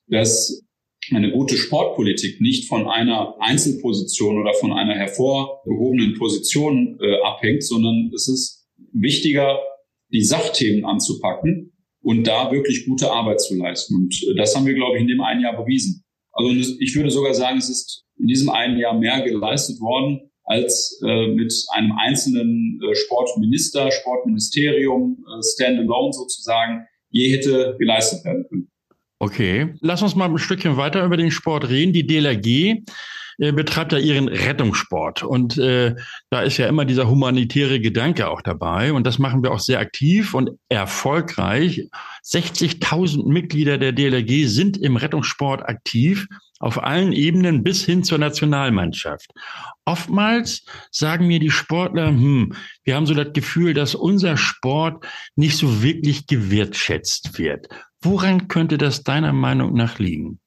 dass 0.08 0.64
eine 1.12 1.30
gute 1.30 1.56
Sportpolitik 1.56 2.40
nicht 2.40 2.68
von 2.68 2.88
einer 2.88 3.36
Einzelposition 3.38 4.40
oder 4.40 4.54
von 4.54 4.72
einer 4.72 4.94
hervorgehobenen 4.94 6.18
Position 6.18 6.98
äh, 7.00 7.20
abhängt, 7.22 7.62
sondern 7.62 8.10
es 8.12 8.26
ist 8.26 8.66
wichtiger, 8.92 9.60
die 10.12 10.24
Sachthemen 10.24 10.84
anzupacken 10.84 11.72
und 12.00 12.26
da 12.26 12.50
wirklich 12.50 12.86
gute 12.86 13.10
Arbeit 13.12 13.40
zu 13.40 13.56
leisten. 13.56 13.94
Und 13.94 14.14
äh, 14.28 14.34
das 14.34 14.56
haben 14.56 14.66
wir, 14.66 14.74
glaube 14.74 14.96
ich, 14.96 15.02
in 15.02 15.08
dem 15.08 15.20
einen 15.20 15.42
Jahr 15.42 15.56
bewiesen. 15.56 16.03
Also 16.34 16.50
ich 16.50 16.94
würde 16.94 17.10
sogar 17.10 17.34
sagen, 17.34 17.58
es 17.58 17.70
ist 17.70 18.04
in 18.18 18.26
diesem 18.26 18.50
einen 18.50 18.78
Jahr 18.78 18.94
mehr 18.94 19.22
geleistet 19.22 19.80
worden, 19.80 20.30
als 20.44 21.00
äh, 21.04 21.28
mit 21.28 21.52
einem 21.72 21.92
einzelnen 21.92 22.80
äh, 22.82 22.94
Sportminister, 22.94 23.90
Sportministerium, 23.90 25.24
äh, 25.26 25.42
standalone 25.54 26.12
sozusagen, 26.12 26.86
je 27.10 27.32
hätte 27.32 27.76
geleistet 27.78 28.24
werden 28.24 28.44
können. 28.48 28.68
Okay, 29.20 29.74
lass 29.80 30.02
uns 30.02 30.14
mal 30.14 30.28
ein 30.28 30.38
Stückchen 30.38 30.76
weiter 30.76 31.04
über 31.04 31.16
den 31.16 31.30
Sport 31.30 31.68
reden. 31.70 31.92
Die 31.92 32.06
DLRG 32.06 32.82
äh, 33.38 33.52
betreibt 33.52 33.92
ja 33.92 33.98
ihren 33.98 34.28
Rettungssport 34.28 35.22
und 35.22 35.58
äh, 35.58 35.94
da 36.30 36.42
ist 36.42 36.58
ja 36.58 36.66
immer 36.68 36.84
dieser 36.84 37.08
humanitäre 37.08 37.80
Gedanke 37.80 38.28
auch 38.28 38.42
dabei 38.42 38.92
und 38.92 39.06
das 39.06 39.18
machen 39.18 39.42
wir 39.42 39.52
auch 39.52 39.60
sehr 39.60 39.80
aktiv 39.80 40.34
und 40.34 40.50
erfolgreich. 40.68 41.88
60.000 42.24 43.28
Mitglieder 43.28 43.78
der 43.78 43.92
DLRG 43.92 44.46
sind 44.46 44.76
im 44.76 44.96
Rettungssport 44.96 45.68
aktiv 45.68 46.26
auf 46.60 46.82
allen 46.82 47.12
Ebenen 47.12 47.62
bis 47.62 47.84
hin 47.84 48.04
zur 48.04 48.18
Nationalmannschaft. 48.18 49.30
Oftmals 49.84 50.64
sagen 50.90 51.26
mir 51.26 51.38
die 51.38 51.50
Sportler, 51.50 52.08
hm, 52.08 52.54
wir 52.84 52.96
haben 52.96 53.06
so 53.06 53.14
das 53.14 53.32
Gefühl, 53.32 53.74
dass 53.74 53.94
unser 53.94 54.36
Sport 54.36 55.04
nicht 55.36 55.58
so 55.58 55.82
wirklich 55.82 56.26
gewertschätzt 56.26 57.38
wird. 57.38 57.68
Woran 58.00 58.48
könnte 58.48 58.78
das 58.78 59.02
deiner 59.02 59.32
Meinung 59.32 59.74
nach 59.74 59.98
liegen? 59.98 60.40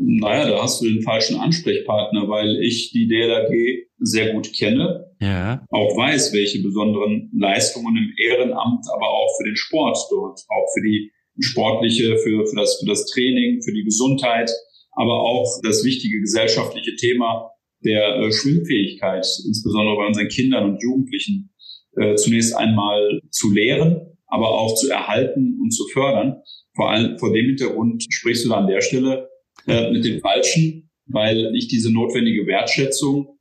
Naja, 0.00 0.48
da 0.48 0.62
hast 0.62 0.80
du 0.80 0.86
den 0.86 1.02
falschen 1.02 1.40
Ansprechpartner, 1.40 2.28
weil 2.28 2.62
ich 2.62 2.92
die 2.92 3.08
DLRG 3.08 3.88
sehr 3.98 4.32
gut 4.32 4.52
kenne, 4.52 5.10
ja. 5.20 5.66
auch 5.70 5.96
weiß, 5.96 6.32
welche 6.32 6.62
besonderen 6.62 7.32
Leistungen 7.36 7.96
im 7.96 8.14
Ehrenamt, 8.16 8.86
aber 8.94 9.10
auch 9.10 9.36
für 9.36 9.44
den 9.44 9.56
Sport 9.56 9.98
dort, 10.10 10.40
auch 10.48 10.66
für 10.72 10.82
die 10.82 11.10
sportliche, 11.40 12.16
für, 12.18 12.46
für, 12.46 12.56
das, 12.56 12.78
für 12.78 12.86
das 12.86 13.06
Training, 13.06 13.60
für 13.62 13.72
die 13.72 13.82
Gesundheit, 13.82 14.52
aber 14.92 15.20
auch 15.20 15.60
das 15.64 15.84
wichtige 15.84 16.20
gesellschaftliche 16.20 16.94
Thema 16.94 17.50
der 17.84 18.20
äh, 18.20 18.32
Schwimmfähigkeit, 18.32 19.26
insbesondere 19.46 19.96
bei 19.96 20.06
unseren 20.06 20.28
Kindern 20.28 20.70
und 20.70 20.82
Jugendlichen, 20.82 21.50
äh, 21.96 22.14
zunächst 22.14 22.54
einmal 22.54 23.20
zu 23.30 23.52
lehren, 23.52 24.16
aber 24.28 24.48
auch 24.48 24.76
zu 24.76 24.88
erhalten 24.88 25.58
und 25.60 25.72
zu 25.72 25.88
fördern. 25.92 26.40
Vor 26.76 26.90
allem 26.90 27.18
vor 27.18 27.32
dem 27.32 27.46
Hintergrund 27.46 28.04
sprichst 28.08 28.44
du 28.44 28.50
da 28.50 28.58
an 28.58 28.68
der 28.68 28.80
Stelle 28.80 29.28
äh, 29.66 29.90
mit 29.90 30.04
dem 30.04 30.20
Falschen, 30.20 30.90
weil 31.06 31.54
ich 31.54 31.68
diese 31.68 31.92
notwendige 31.92 32.46
Wertschätzung 32.46 33.38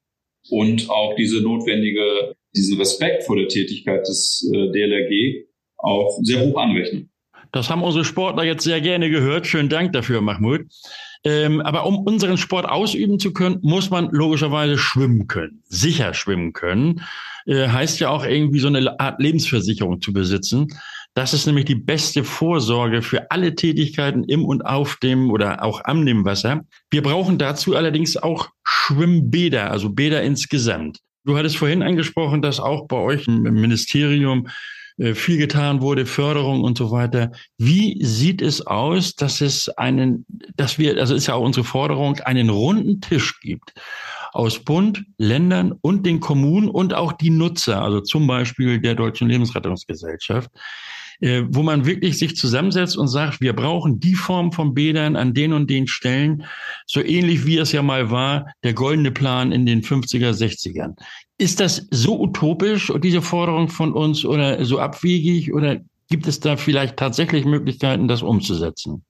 und 0.50 0.90
auch 0.90 1.16
diese 1.16 1.42
notwendige, 1.42 2.36
diesen 2.56 2.78
Respekt 2.78 3.24
vor 3.24 3.36
der 3.36 3.48
Tätigkeit 3.48 4.08
des 4.08 4.50
äh, 4.54 4.72
DLRG 4.72 5.48
auch 5.78 6.18
sehr 6.24 6.42
hoch 6.42 6.58
anrechne. 6.58 7.08
Das 7.52 7.70
haben 7.70 7.84
unsere 7.84 8.04
Sportler 8.04 8.44
jetzt 8.44 8.64
sehr 8.64 8.82
gerne 8.82 9.10
gehört. 9.10 9.48
Schönen 9.48 9.70
Dank 9.70 9.94
dafür, 9.94 10.22
Mahmoud. 10.22 10.66
Ähm, 11.24 11.62
aber 11.62 11.86
um 11.86 12.00
unseren 12.00 12.38
Sport 12.38 12.68
ausüben 12.68 13.20
zu 13.20 13.34
können, 13.34 13.60
muss 13.62 13.90
man 13.90 14.10
logischerweise 14.12 14.78
schwimmen 14.78 15.28
können, 15.28 15.64
sicher 15.68 16.14
schwimmen 16.14 16.54
können. 16.54 17.02
Äh, 17.46 17.68
heißt 17.70 18.00
ja 18.00 18.10
auch 18.10 18.26
irgendwie 18.26 18.60
so 18.60 18.68
eine 18.68 19.00
Art 19.00 19.22
Lebensversicherung 19.22 20.02
zu 20.02 20.14
besitzen. 20.14 20.68
Das 21.18 21.34
ist 21.34 21.48
nämlich 21.48 21.66
die 21.66 21.74
beste 21.74 22.24
Vorsorge 22.24 23.02
für 23.02 23.32
alle 23.32 23.56
Tätigkeiten 23.56 24.24
im 24.26 24.46
und 24.46 24.64
auf 24.68 24.98
dem 24.98 25.32
oder 25.32 25.64
auch 25.64 25.82
am 25.84 26.06
dem 26.06 26.26
Wasser. 26.26 26.62
Wir 26.92 27.02
brauchen 27.02 27.40
dazu 27.40 27.76
allerdings 27.76 28.18
auch 28.18 28.50
Schwimmbäder, 28.64 29.72
also 29.72 29.90
Bäder 29.90 30.22
insgesamt. 30.22 31.00
Du 31.26 31.36
hattest 31.36 31.58
vorhin 31.58 31.82
angesprochen, 31.82 32.44
dass 32.44 32.60
auch 32.60 32.88
bei 32.88 32.98
euch 32.98 33.28
im 33.28 33.42
Ministerium 33.42 34.48
äh, 34.98 35.16
viel 35.16 35.40
getan 35.40 35.82
wurde, 35.82 36.06
Förderung 36.06 36.62
und 36.62 36.78
so 36.78 36.92
weiter. 36.92 37.32
Wie 37.58 37.98
sieht 38.06 38.44
es 38.44 38.68
aus, 38.68 39.16
dass 39.16 39.42
es 39.42 39.70
einen, 39.70 40.24
dass 40.56 40.78
wir, 40.78 41.00
also 41.00 41.16
ist 41.16 41.26
ja 41.26 41.34
auch 41.34 41.44
unsere 41.44 41.64
Forderung, 41.64 42.20
einen 42.20 42.52
runden 42.52 43.02
Tisch 43.02 43.40
gibt 43.40 43.74
aus 44.34 44.60
Bund, 44.60 45.04
Ländern 45.18 45.72
und 45.82 46.06
den 46.06 46.20
Kommunen 46.20 46.70
und 46.70 46.94
auch 46.94 47.12
die 47.12 47.32
Nutzer, 47.32 47.82
also 47.82 48.02
zum 48.02 48.28
Beispiel 48.28 48.80
der 48.80 48.94
Deutschen 48.94 49.30
Lebensrettungsgesellschaft, 49.30 50.52
äh, 51.20 51.44
wo 51.50 51.64
man 51.64 51.86
wirklich 51.86 52.18
sich 52.18 52.36
zusammensetzt 52.36 52.98
und 52.98 53.08
sagt, 53.08 53.42
wir 53.42 53.54
brauchen 53.54 54.00
die 54.00 54.14
Form 54.14 54.52
von 54.52 54.74
Bädern 54.74 55.16
an 55.16 55.34
den 55.34 55.54
und 55.54 55.70
den 55.70 55.88
Stellen, 55.88 56.44
so 56.86 57.02
ähnlich 57.02 57.46
wie 57.46 57.58
es 57.58 57.72
ja 57.72 57.82
mal 57.82 58.12
war, 58.12 58.52
der 58.64 58.74
goldene 58.74 59.12
Plan 59.12 59.52
in 59.52 59.66
den 59.66 59.82
50er, 59.82 60.32
60ern. 60.32 60.96
Ist 61.38 61.60
das 61.60 61.88
so 61.92 62.20
utopisch, 62.20 62.92
diese 63.04 63.22
Forderung 63.22 63.70
von 63.70 63.94
uns, 63.94 64.26
oder 64.26 64.64
so 64.66 64.80
abwegig, 64.80 65.54
oder 65.54 65.82
gibt 66.10 66.28
es 66.28 66.40
da 66.40 66.58
vielleicht 66.58 66.98
tatsächlich 66.98 67.46
Möglichkeiten, 67.46 68.08
das 68.08 68.22
umzusetzen? 68.22 69.04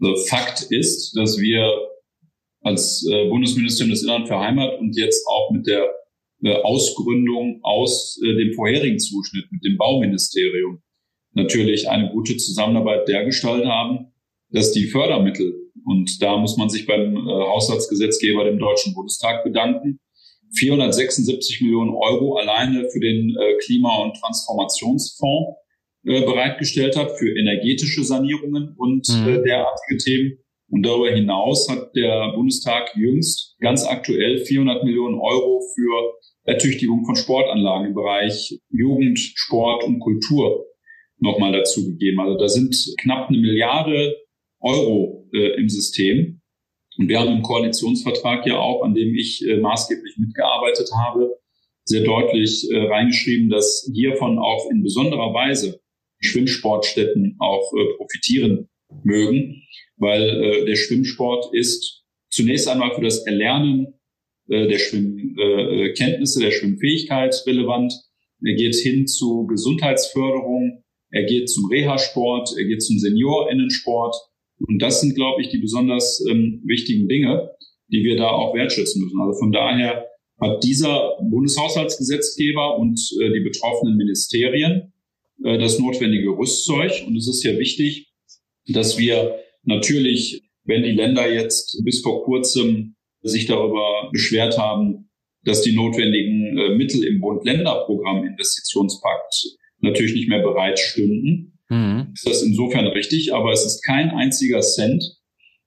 Also 0.00 0.14
Fakt 0.28 0.66
ist, 0.70 1.16
dass 1.16 1.38
wir 1.38 1.70
als 2.62 3.06
äh, 3.10 3.28
Bundesministerium 3.28 3.90
des 3.90 4.02
Innern 4.02 4.26
für 4.26 4.38
Heimat 4.38 4.78
und 4.78 4.96
jetzt 4.96 5.26
auch 5.26 5.50
mit 5.50 5.66
der 5.66 5.88
äh, 6.42 6.54
Ausgründung 6.62 7.60
aus 7.62 8.18
äh, 8.22 8.34
dem 8.34 8.54
vorherigen 8.54 8.98
Zuschnitt 8.98 9.50
mit 9.50 9.64
dem 9.64 9.76
Bauministerium 9.76 10.82
natürlich 11.32 11.88
eine 11.88 12.10
gute 12.10 12.36
Zusammenarbeit 12.36 13.08
dergestalt 13.08 13.64
haben, 13.66 14.12
dass 14.50 14.72
die 14.72 14.86
Fördermittel, 14.86 15.54
und 15.84 16.20
da 16.22 16.36
muss 16.36 16.56
man 16.56 16.68
sich 16.68 16.86
beim 16.86 17.16
äh, 17.16 17.30
Haushaltsgesetzgeber, 17.30 18.44
dem 18.44 18.58
Deutschen 18.58 18.94
Bundestag, 18.94 19.44
bedanken, 19.44 20.00
476 20.56 21.60
Millionen 21.60 21.94
Euro 21.94 22.36
alleine 22.36 22.88
für 22.90 23.00
den 23.00 23.36
äh, 23.36 23.56
Klima- 23.64 24.02
und 24.02 24.16
Transformationsfonds 24.16 25.56
äh, 26.04 26.22
bereitgestellt 26.22 26.96
hat 26.96 27.12
für 27.18 27.30
energetische 27.38 28.02
Sanierungen 28.02 28.74
und 28.76 29.08
mhm. 29.08 29.28
äh, 29.28 29.42
derartige 29.42 29.98
Themen. 29.98 30.38
Und 30.68 30.84
darüber 30.84 31.10
hinaus 31.10 31.68
hat 31.68 31.94
der 31.96 32.32
Bundestag 32.34 32.92
jüngst 32.96 33.56
ganz 33.60 33.84
aktuell 33.84 34.38
400 34.38 34.84
Millionen 34.84 35.18
Euro 35.18 35.60
für 35.74 36.14
Ertüchtigung 36.44 37.04
von 37.04 37.16
Sportanlagen 37.16 37.88
im 37.88 37.94
Bereich 37.94 38.60
Jugend, 38.70 39.18
Sport 39.18 39.84
und 39.84 39.98
Kultur 40.00 40.66
nochmal 41.20 41.52
dazu 41.52 41.86
gegeben. 41.86 42.20
Also 42.20 42.38
da 42.38 42.48
sind 42.48 42.76
knapp 43.00 43.28
eine 43.28 43.38
Milliarde 43.38 44.16
Euro 44.60 45.28
äh, 45.32 45.60
im 45.60 45.68
System. 45.68 46.40
Und 46.98 47.08
wir 47.08 47.20
haben 47.20 47.32
im 47.32 47.42
Koalitionsvertrag 47.42 48.46
ja 48.46 48.58
auch, 48.58 48.82
an 48.82 48.94
dem 48.94 49.14
ich 49.14 49.46
äh, 49.46 49.56
maßgeblich 49.56 50.16
mitgearbeitet 50.18 50.90
habe, 50.94 51.38
sehr 51.84 52.02
deutlich 52.02 52.68
äh, 52.70 52.78
reingeschrieben, 52.78 53.48
dass 53.48 53.90
hiervon 53.92 54.38
auch 54.38 54.70
in 54.70 54.82
besonderer 54.82 55.32
Weise 55.32 55.80
Schwimmsportstätten 56.20 57.36
auch 57.38 57.72
äh, 57.72 57.96
profitieren 57.96 58.68
mögen, 59.02 59.62
weil 59.96 60.22
äh, 60.22 60.64
der 60.66 60.76
Schwimmsport 60.76 61.54
ist 61.54 62.04
zunächst 62.28 62.68
einmal 62.68 62.94
für 62.94 63.02
das 63.02 63.26
Erlernen 63.26 63.98
äh, 64.48 64.68
der 64.68 64.78
Schwimmkenntnisse, 64.78 66.40
der 66.40 66.50
Schwimmfähigkeit 66.50 67.34
relevant. 67.46 67.94
Er 68.44 68.54
geht 68.54 68.74
hin 68.74 69.06
zu 69.06 69.46
Gesundheitsförderung, 69.46 70.82
er 71.10 71.24
geht 71.24 71.50
zum 71.50 71.66
Reha-Sport, 71.70 72.50
er 72.56 72.64
geht 72.64 72.82
zum 72.82 72.98
Seniorinnensport. 72.98 74.14
Und 74.66 74.80
das 74.80 75.00
sind, 75.00 75.14
glaube 75.14 75.42
ich, 75.42 75.48
die 75.48 75.58
besonders 75.58 76.24
ähm, 76.28 76.62
wichtigen 76.64 77.08
Dinge, 77.08 77.50
die 77.88 78.04
wir 78.04 78.16
da 78.16 78.28
auch 78.28 78.54
wertschätzen 78.54 79.02
müssen. 79.02 79.20
Also 79.20 79.38
von 79.38 79.52
daher 79.52 80.06
hat 80.40 80.62
dieser 80.64 81.16
Bundeshaushaltsgesetzgeber 81.30 82.78
und 82.78 82.98
äh, 83.20 83.32
die 83.32 83.40
betroffenen 83.40 83.96
Ministerien 83.96 84.92
äh, 85.44 85.58
das 85.58 85.78
notwendige 85.78 86.30
Rüstzeug. 86.30 87.04
Und 87.06 87.16
es 87.16 87.28
ist 87.28 87.42
ja 87.42 87.58
wichtig, 87.58 88.10
dass 88.66 88.98
wir 88.98 89.38
natürlich, 89.64 90.42
wenn 90.64 90.82
die 90.82 90.92
Länder 90.92 91.32
jetzt 91.32 91.82
bis 91.84 92.00
vor 92.02 92.24
kurzem 92.24 92.96
sich 93.22 93.46
darüber 93.46 94.10
beschwert 94.12 94.58
haben, 94.58 95.10
dass 95.44 95.62
die 95.62 95.74
notwendigen 95.74 96.58
äh, 96.58 96.74
Mittel 96.76 97.04
im 97.04 97.20
Bund-Länder-Programm 97.20 98.24
Investitionspakt 98.24 99.58
natürlich 99.80 100.14
nicht 100.14 100.28
mehr 100.28 100.42
bereit 100.42 100.78
stünden, 100.78 101.58
mhm. 101.68 102.12
ist 102.14 102.26
das 102.26 102.42
insofern 102.42 102.86
richtig, 102.86 103.34
aber 103.34 103.52
es 103.52 103.64
ist 103.64 103.82
kein 103.82 104.10
einziger 104.10 104.60
Cent 104.60 105.02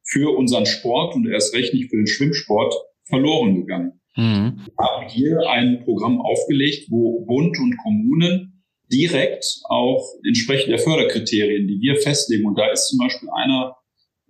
für 0.06 0.36
unseren 0.38 0.66
Sport 0.66 1.16
und 1.16 1.28
erst 1.28 1.56
recht 1.56 1.74
nicht 1.74 1.90
für 1.90 1.98
den 1.98 2.08
Schwimmsport 2.08 2.74
verloren 3.06 3.56
gegangen. 3.56 4.00
Mhm. 4.16 4.60
Wir 4.66 4.86
haben 4.86 5.10
hier 5.10 5.50
ein 5.50 5.84
Programm 5.84 6.22
aufgelegt, 6.22 6.88
wo 6.90 7.26
Bund 7.26 7.58
und 7.60 7.78
Kommunen 7.78 8.64
direkt 8.92 9.46
auch 9.70 10.04
entsprechend 10.26 10.70
der 10.70 10.80
Förderkriterien, 10.80 11.68
die 11.68 11.80
wir 11.82 11.96
festlegen, 11.96 12.46
und 12.46 12.58
da 12.58 12.72
ist 12.72 12.90
zum 12.90 13.00
Beispiel 13.00 13.30
einer 13.34 13.76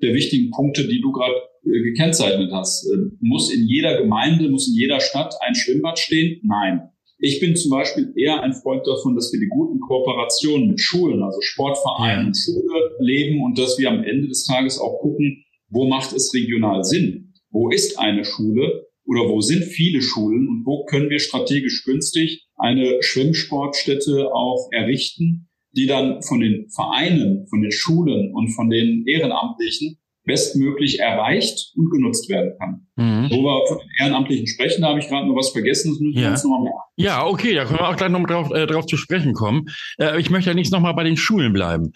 der 0.01 0.13
wichtigen 0.13 0.51
Punkte, 0.51 0.87
die 0.87 1.01
du 1.01 1.11
gerade 1.11 1.35
äh, 1.65 1.81
gekennzeichnet 1.81 2.51
hast. 2.51 2.85
Äh, 2.85 2.97
muss 3.19 3.53
in 3.53 3.67
jeder 3.67 4.01
Gemeinde, 4.01 4.49
muss 4.49 4.67
in 4.67 4.75
jeder 4.75 4.99
Stadt 4.99 5.33
ein 5.41 5.55
Schwimmbad 5.55 5.99
stehen? 5.99 6.39
Nein. 6.43 6.89
Ich 7.25 7.39
bin 7.39 7.55
zum 7.55 7.71
Beispiel 7.71 8.11
eher 8.17 8.43
ein 8.43 8.51
Freund 8.51 8.85
davon, 8.85 9.15
dass 9.15 9.31
wir 9.31 9.39
die 9.39 9.47
guten 9.47 9.79
Kooperationen 9.79 10.67
mit 10.67 10.81
Schulen, 10.81 11.23
also 11.23 11.39
Sportvereinen 11.39 12.27
und 12.27 12.33
Schule 12.37 12.97
leben 12.99 13.41
und 13.41 13.57
dass 13.57 13.79
wir 13.79 13.89
am 13.89 14.03
Ende 14.03 14.27
des 14.27 14.43
Tages 14.43 14.77
auch 14.77 14.99
gucken, 14.99 15.45
wo 15.69 15.87
macht 15.87 16.11
es 16.11 16.33
regional 16.33 16.83
Sinn? 16.83 17.33
Wo 17.49 17.69
ist 17.69 17.97
eine 17.97 18.25
Schule 18.25 18.89
oder 19.05 19.21
wo 19.29 19.39
sind 19.39 19.63
viele 19.63 20.01
Schulen 20.01 20.49
und 20.49 20.65
wo 20.65 20.83
können 20.83 21.09
wir 21.09 21.19
strategisch 21.19 21.85
günstig 21.85 22.45
eine 22.57 23.01
Schwimmsportstätte 23.01 24.33
auch 24.33 24.67
errichten, 24.73 25.47
die 25.71 25.85
dann 25.85 26.23
von 26.23 26.41
den 26.41 26.67
Vereinen, 26.75 27.47
von 27.47 27.61
den 27.61 27.71
Schulen 27.71 28.33
und 28.33 28.49
von 28.49 28.69
den 28.69 29.07
Ehrenamtlichen 29.07 29.97
bestmöglich 30.25 30.99
erreicht 30.99 31.73
und 31.75 31.89
genutzt 31.89 32.29
werden 32.29 32.53
kann. 32.57 32.87
Mhm. 32.95 33.29
Wo 33.29 33.43
wir 33.43 33.67
von 33.67 33.77
den 33.79 33.89
Ehrenamtlichen 33.99 34.47
sprechen, 34.47 34.81
da 34.81 34.89
habe 34.89 34.99
ich 34.99 35.07
gerade 35.07 35.27
noch 35.27 35.35
was 35.35 35.51
vergessen, 35.51 35.91
das 35.91 35.99
müssen 35.99 36.15
wir 36.15 36.23
ja. 36.23 36.31
uns 36.31 36.43
nochmal 36.43 36.63
machen. 36.63 36.81
Ja, 36.95 37.25
okay, 37.25 37.53
da 37.53 37.65
können 37.65 37.79
wir 37.79 37.89
auch 37.89 37.95
gleich 37.95 38.09
noch 38.09 38.25
drauf, 38.25 38.51
äh, 38.51 38.65
drauf 38.65 38.85
zu 38.85 38.97
sprechen 38.97 39.33
kommen. 39.33 39.65
Äh, 39.97 40.19
ich 40.19 40.29
möchte 40.29 40.49
ja 40.49 40.53
nicht 40.53 40.71
nochmal 40.71 40.93
bei 40.93 41.03
den 41.03 41.17
Schulen 41.17 41.51
bleiben. 41.51 41.91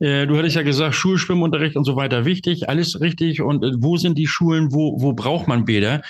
Äh, 0.00 0.26
du 0.26 0.36
hattest 0.36 0.56
ja 0.56 0.62
gesagt, 0.62 0.94
Schulschwimmunterricht 0.94 1.76
und 1.76 1.84
so 1.84 1.96
weiter 1.96 2.24
wichtig, 2.24 2.68
alles 2.68 3.00
richtig. 3.00 3.40
Und 3.40 3.64
äh, 3.64 3.72
wo 3.78 3.96
sind 3.96 4.18
die 4.18 4.26
Schulen, 4.26 4.72
wo, 4.72 5.00
wo 5.00 5.12
braucht 5.12 5.48
man 5.48 5.64
Bäder? 5.64 6.02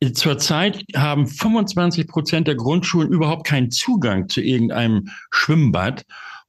Äh, 0.00 0.12
zurzeit 0.12 0.84
haben 0.96 1.26
25 1.26 2.08
Prozent 2.08 2.48
der 2.48 2.56
Grundschulen 2.56 3.10
überhaupt 3.10 3.46
keinen 3.46 3.70
Zugang 3.70 4.28
zu 4.28 4.40
irgendeinem 4.40 5.08
Schwimmbad. 5.30 6.04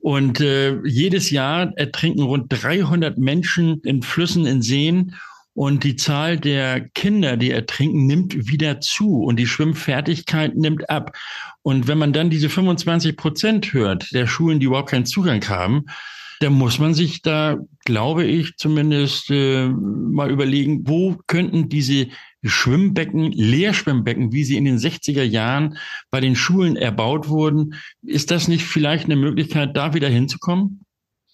Und 0.06 0.40
äh, 0.40 0.78
jedes 0.86 1.32
Jahr 1.32 1.74
ertrinken 1.78 2.22
rund 2.22 2.46
300 2.50 3.18
Menschen 3.18 3.82
in 3.82 4.04
Flüssen, 4.04 4.46
in 4.46 4.62
Seen. 4.62 5.16
Und 5.56 5.84
die 5.84 5.96
Zahl 5.96 6.38
der 6.38 6.90
Kinder, 6.90 7.38
die 7.38 7.50
ertrinken, 7.50 8.06
nimmt 8.06 8.48
wieder 8.48 8.80
zu 8.82 9.24
und 9.24 9.38
die 9.38 9.48
Schwimmfertigkeit 9.48 10.56
nimmt 10.56 10.92
ab. 10.92 11.18
Und 11.64 11.88
wenn 11.88 11.98
man 11.98 12.14
dann 12.14 12.30
diese 12.30 12.50
25 12.50 13.18
Prozent 13.18 13.74
hört, 13.74 14.14
der 14.14 14.28
Schulen, 14.28 14.60
die 14.60 14.68
überhaupt 14.68 14.92
keinen 14.92 15.08
Zugang 15.08 15.44
haben, 15.50 15.86
dann 16.40 16.54
muss 16.54 16.78
man 16.78 16.94
sich 16.94 17.24
da, 17.24 17.58
glaube 17.86 18.26
ich, 18.26 18.58
zumindest 18.58 19.32
äh, 19.32 19.70
mal 19.70 20.30
überlegen, 20.30 20.88
wo 20.88 21.18
könnten 21.26 21.68
diese 21.68 22.10
Schwimmbecken, 22.46 23.32
Leerschwimmbecken, 23.32 24.32
wie 24.32 24.44
sie 24.44 24.58
in 24.58 24.66
den 24.66 24.78
60er 24.78 25.24
Jahren 25.24 25.78
bei 26.12 26.20
den 26.22 26.36
Schulen 26.36 26.76
erbaut 26.76 27.30
wurden. 27.30 27.76
Ist 28.04 28.32
das 28.32 28.48
nicht 28.48 28.64
vielleicht 28.64 29.06
eine 29.06 29.16
Möglichkeit, 29.16 29.76
da 29.76 29.94
wieder 29.94 30.10
hinzukommen? 30.10 30.82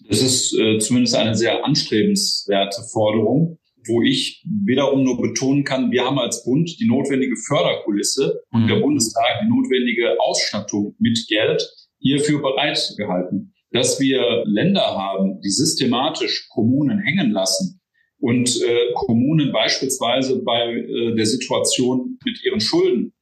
Das 0.07 0.21
ist 0.21 0.57
äh, 0.57 0.79
zumindest 0.79 1.15
eine 1.15 1.35
sehr 1.35 1.63
anstrebenswerte 1.65 2.81
Forderung, 2.91 3.59
wo 3.87 4.01
ich 4.01 4.43
wiederum 4.45 5.03
nur 5.03 5.21
betonen 5.21 5.63
kann, 5.63 5.91
wir 5.91 6.05
haben 6.05 6.19
als 6.19 6.43
Bund 6.43 6.69
die 6.79 6.87
notwendige 6.87 7.35
Förderkulisse 7.47 8.41
und 8.51 8.67
der 8.67 8.77
mhm. 8.77 8.81
Bundestag 8.81 9.41
die 9.43 9.49
notwendige 9.49 10.19
Ausstattung 10.19 10.95
mit 10.99 11.17
Geld 11.27 11.67
hierfür 11.99 12.41
bereitgehalten. 12.41 13.53
Dass 13.71 13.99
wir 13.99 14.43
Länder 14.45 14.81
haben, 14.81 15.39
die 15.41 15.49
systematisch 15.49 16.47
Kommunen 16.49 16.99
hängen 16.99 17.31
lassen, 17.31 17.80
und 18.21 18.61
äh, 18.61 18.93
Kommunen 18.93 19.51
beispielsweise 19.51 20.43
bei 20.43 20.73
äh, 20.73 21.15
der 21.15 21.25
Situation 21.25 22.19
mit 22.23 22.43
ihren 22.45 22.61
Schulden 22.61 23.13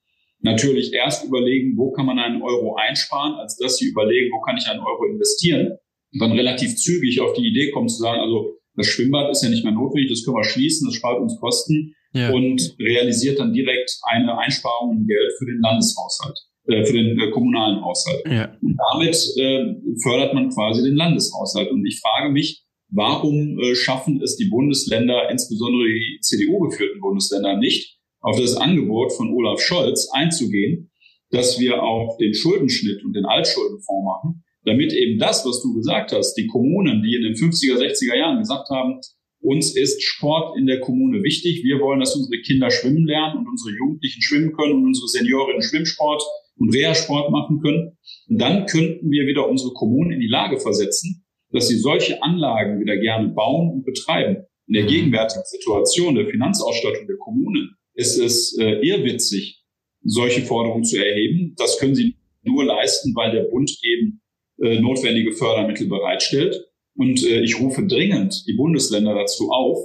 natürlich 0.41 0.94
erst 0.94 1.25
überlegen, 1.25 1.77
wo 1.77 1.91
kann 1.91 2.06
man 2.06 2.20
einen 2.20 2.41
Euro 2.41 2.75
einsparen, 2.75 3.36
als 3.36 3.58
dass 3.58 3.77
sie 3.77 3.88
überlegen, 3.88 4.32
wo 4.32 4.41
kann 4.41 4.58
ich 4.58 4.68
einen 4.68 4.82
Euro 4.82 5.06
investieren. 5.06 5.77
Und 6.13 6.22
dann 6.22 6.32
relativ 6.34 6.75
zügig 6.75 7.22
auf 7.22 7.34
die 7.34 7.48
Idee 7.48 7.72
kommen 7.72 7.88
zu 7.88 7.98
sagen, 7.98 8.22
also 8.22 8.56
das 8.75 8.88
Schwimmbad 8.88 9.32
ist 9.32 9.44
ja 9.44 9.50
nicht 9.50 9.63
mehr 9.63 9.74
notwendig, 9.74 10.10
das 10.10 10.24
können 10.24 10.38
wir 10.38 10.44
schließen, 10.44 10.88
das 10.88 10.96
spart 10.96 11.20
uns 11.20 11.39
Kosten 11.39 11.94
ja. 12.13 12.32
und 12.32 12.75
realisiert 12.79 13.39
dann 13.39 13.53
direkt 13.53 14.00
eine 14.03 14.38
Einsparung 14.38 14.98
im 14.98 15.08
Geld 15.08 15.32
für 15.38 15.46
den 15.46 15.60
Landeshaushalt, 15.62 16.39
äh, 16.68 16.84
für 16.86 16.94
den 16.94 17.20
äh, 17.20 17.32
kommunalen 17.32 17.82
Haushalt. 17.84 18.24
Ja. 18.25 18.58
Und 18.62 18.77
damit 18.91 19.15
äh, 19.38 19.75
fördert 20.01 20.34
man 20.34 20.50
quasi 20.50 20.84
den 20.84 20.96
Landeshaushalt. 20.96 21.70
Und 21.72 21.86
ich 21.86 22.00
frage 22.00 22.32
mich, 22.32 22.63
Warum 22.91 23.60
äh, 23.60 23.75
schaffen 23.75 24.22
es 24.22 24.36
die 24.36 24.50
Bundesländer, 24.50 25.29
insbesondere 25.29 25.86
die 25.86 26.19
CDU-geführten 26.22 27.00
Bundesländer, 27.01 27.58
nicht, 27.58 27.98
auf 28.22 28.39
das 28.39 28.55
Angebot 28.55 29.13
von 29.13 29.31
Olaf 29.34 29.62
Scholz 29.62 30.10
einzugehen, 30.12 30.91
dass 31.31 31.60
wir 31.60 31.84
auch 31.84 32.17
den 32.17 32.34
Schuldenschnitt 32.34 33.03
und 33.05 33.13
den 33.13 33.25
Altschuldenfonds 33.25 34.05
machen, 34.05 34.43
damit 34.65 34.93
eben 34.93 35.19
das, 35.19 35.45
was 35.45 35.62
du 35.62 35.73
gesagt 35.73 36.12
hast, 36.12 36.34
die 36.36 36.47
Kommunen, 36.47 37.04
die 37.04 37.15
in 37.15 37.23
den 37.23 37.34
50er, 37.34 37.78
60er 37.78 38.17
Jahren 38.17 38.39
gesagt 38.39 38.69
haben, 38.69 38.99
uns 39.41 39.75
ist 39.75 40.04
Sport 40.04 40.58
in 40.58 40.65
der 40.65 40.82
Kommune 40.82 41.23
wichtig. 41.23 41.63
Wir 41.63 41.80
wollen, 41.80 42.02
dass 42.02 42.15
unsere 42.15 42.41
Kinder 42.41 42.69
schwimmen 42.71 43.06
lernen 43.06 43.38
und 43.39 43.47
unsere 43.47 43.73
Jugendlichen 43.73 44.21
schwimmen 44.21 44.54
können 44.54 44.73
und 44.73 44.88
unsere 44.88 45.08
Seniorinnen 45.08 45.62
Schwimmsport 45.62 46.21
und 46.58 46.75
Reha-Sport 46.75 47.32
machen 47.32 47.62
können. 47.62 47.97
Und 48.28 48.41
dann 48.41 48.65
könnten 48.65 49.10
wir 49.10 49.28
wieder 49.28 49.47
unsere 49.47 49.71
Kommunen 49.71 50.12
in 50.12 50.19
die 50.19 50.28
Lage 50.28 50.60
versetzen, 50.60 51.23
dass 51.52 51.68
sie 51.68 51.78
solche 51.78 52.22
Anlagen 52.22 52.80
wieder 52.80 52.98
gerne 52.98 53.30
bauen 53.30 53.70
und 53.72 53.86
betreiben. 53.86 54.46
In 54.68 54.74
der 54.74 54.84
mhm. 54.84 54.88
gegenwärtigen 54.88 55.44
Situation 55.46 56.16
der 56.16 56.28
Finanzausstattung 56.28 57.08
der 57.08 57.18
Kommunen 57.18 57.76
ist 57.96 58.18
es 58.18 58.58
äh, 58.58 58.86
irrwitzig, 58.86 59.64
solche 60.04 60.42
Forderungen 60.42 60.84
zu 60.84 60.98
erheben. 60.98 61.56
Das 61.58 61.80
können 61.80 61.96
sie 61.96 62.16
nur 62.44 62.64
leisten, 62.64 63.14
weil 63.16 63.32
der 63.32 63.44
Bund 63.44 63.72
eben 63.84 64.22
äh, 64.62 64.80
notwendige 64.80 65.34
Fördermittel 65.34 65.88
bereitstellt. 65.88 66.56
Und 66.96 67.24
äh, 67.26 67.42
ich 67.42 67.60
rufe 67.60 67.86
dringend 67.86 68.44
die 68.48 68.54
Bundesländer 68.54 69.16
dazu 69.16 69.50
auf, 69.50 69.80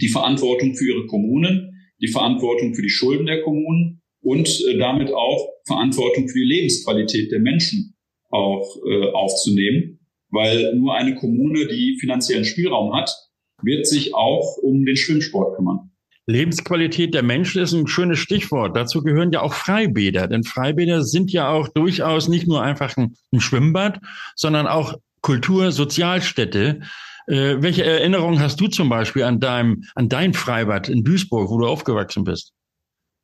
die 0.00 0.08
Verantwortung 0.08 0.74
für 0.74 0.86
ihre 0.86 1.06
Kommunen, 1.06 1.74
die 2.00 2.08
Verantwortung 2.08 2.74
für 2.74 2.82
die 2.82 2.90
Schulden 2.90 3.26
der 3.26 3.42
Kommunen 3.42 4.02
und 4.22 4.48
äh, 4.66 4.78
damit 4.78 5.12
auch 5.12 5.48
Verantwortung 5.66 6.28
für 6.28 6.38
die 6.38 6.46
Lebensqualität 6.46 7.30
der 7.30 7.40
Menschen 7.40 7.94
auch 8.30 8.76
äh, 8.88 9.10
aufzunehmen 9.10 10.01
weil 10.32 10.74
nur 10.74 10.96
eine 10.96 11.14
Kommune, 11.14 11.68
die 11.68 11.98
finanziellen 12.00 12.44
Spielraum 12.44 12.94
hat, 12.96 13.14
wird 13.62 13.86
sich 13.86 14.14
auch 14.14 14.56
um 14.56 14.84
den 14.84 14.96
Schwimmsport 14.96 15.56
kümmern. 15.56 15.90
Lebensqualität 16.26 17.14
der 17.14 17.22
Menschen 17.22 17.62
ist 17.62 17.72
ein 17.72 17.86
schönes 17.86 18.18
Stichwort. 18.18 18.76
Dazu 18.76 19.02
gehören 19.02 19.32
ja 19.32 19.40
auch 19.40 19.54
Freibäder, 19.54 20.28
denn 20.28 20.44
Freibäder 20.44 21.02
sind 21.02 21.32
ja 21.32 21.50
auch 21.50 21.68
durchaus 21.68 22.28
nicht 22.28 22.46
nur 22.46 22.62
einfach 22.62 22.96
ein, 22.96 23.14
ein 23.32 23.40
Schwimmbad, 23.40 24.00
sondern 24.36 24.66
auch 24.66 24.94
Kultur, 25.20 25.72
Sozialstätte. 25.72 26.80
Äh, 27.26 27.56
welche 27.58 27.84
Erinnerungen 27.84 28.40
hast 28.40 28.60
du 28.60 28.68
zum 28.68 28.88
Beispiel 28.88 29.24
an 29.24 29.40
deinem, 29.40 29.84
an 29.94 30.08
dein 30.08 30.32
Freibad 30.32 30.88
in 30.88 31.04
Duisburg, 31.04 31.50
wo 31.50 31.58
du 31.58 31.66
aufgewachsen 31.66 32.24
bist? 32.24 32.52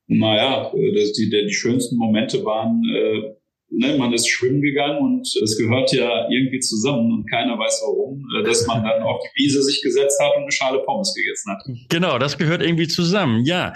Naja, 0.08 0.72
äh, 0.74 0.94
das, 0.94 1.12
die, 1.12 1.30
die 1.30 1.52
schönsten 1.52 1.96
Momente 1.96 2.44
waren 2.44 2.82
äh, 2.94 3.38
ne, 3.70 3.96
man 3.98 4.12
ist 4.12 4.28
schwimmen 4.28 4.61
gegangen 4.61 4.98
und 4.98 5.28
es 5.42 5.59
gehört 5.59 5.92
ja 5.92 6.28
irgendwie 6.31 6.61
zusammen 6.61 7.12
und 7.12 7.31
keiner 7.31 7.59
weiß 7.59 7.83
warum, 7.85 8.24
äh, 8.38 8.44
dass 8.44 8.66
man 8.66 8.83
dann 8.83 9.02
auf 9.02 9.20
die 9.22 9.42
Wiese 9.42 9.62
sich 9.62 9.83
gesetzt 9.83 10.18
hat 10.22 10.37
und 10.37 10.42
eine 10.42 10.52
Schale 10.52 10.78
Pommes 10.85 11.14
gegessen 11.14 11.52
hat. 11.52 11.62
Genau, 11.88 12.18
das 12.18 12.38
gehört 12.38 12.62
irgendwie 12.62 12.88
zusammen, 12.88 13.44
ja. 13.44 13.74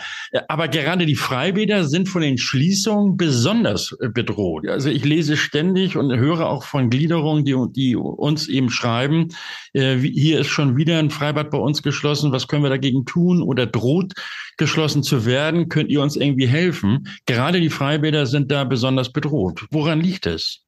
Aber 0.49 0.69
gerade 0.69 1.07
die 1.07 1.15
Freibäder 1.15 1.85
sind 1.85 2.09
von 2.09 2.23
den 2.23 2.39
Schließungen 2.39 3.17
besonders 3.17 3.97
äh, 4.01 4.09
bedroht. 4.09 4.67
Also 4.69 4.89
ich 4.89 5.05
lese 5.05 5.37
ständig 5.37 5.97
und 5.97 6.15
höre 6.17 6.49
auch 6.49 6.65
von 6.65 6.91
Gliederungen, 6.91 7.45
die, 7.45 7.57
die 7.75 7.97
uns 7.97 8.49
eben 8.49 8.71
schreiben, 8.71 9.29
äh, 9.75 9.97
hier 9.97 10.41
ist 10.41 10.49
schon 10.49 10.77
wieder 10.77 10.99
ein 10.99 11.11
Freibad 11.11 11.51
bei 11.51 11.59
uns 11.59 11.83
geschlossen, 11.83 12.33
was 12.33 12.49
können 12.49 12.63
wir 12.63 12.71
dagegen 12.71 13.05
tun 13.05 13.43
oder 13.43 13.67
droht 13.67 14.15
geschlossen 14.57 15.03
zu 15.03 15.25
werden, 15.25 15.69
könnt 15.69 15.91
ihr 15.91 16.01
uns 16.03 16.17
irgendwie 16.17 16.47
helfen? 16.47 17.09
Gerade 17.27 17.61
die 17.61 17.71
Freibäder 17.71 18.27
sind 18.27 18.51
da 18.51 18.65
besonders 18.65 19.13
bedroht. 19.13 19.65
Woran 19.83 20.01
liegt 20.01 20.27
es? 20.27 20.65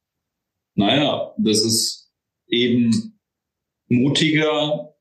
Naja, 0.74 1.33
das 1.38 1.64
ist 1.64 2.11
eben 2.48 3.20
mutiger 3.87 4.92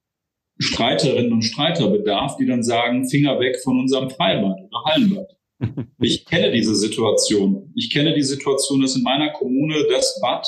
Streiterinnen 0.60 1.34
und 1.34 1.42
Streiter 1.42 1.90
bedarf, 1.90 2.38
die 2.38 2.46
dann 2.46 2.62
sagen, 2.62 3.10
Finger 3.10 3.40
weg 3.40 3.58
von 3.64 3.80
unserem 3.80 4.12
Freibad 4.12 4.60
oder 4.62 4.84
Hallenbad. 4.86 5.28
Ich 6.00 6.26
kenne 6.26 6.52
diese 6.52 6.76
Situation. 6.76 7.74
Ich 7.76 7.92
kenne 7.92 8.14
die 8.14 8.22
Situation, 8.22 8.82
dass 8.82 8.96
in 8.96 9.02
meiner 9.02 9.32
Kommune 9.32 9.88
das 9.90 10.20
Bad, 10.22 10.46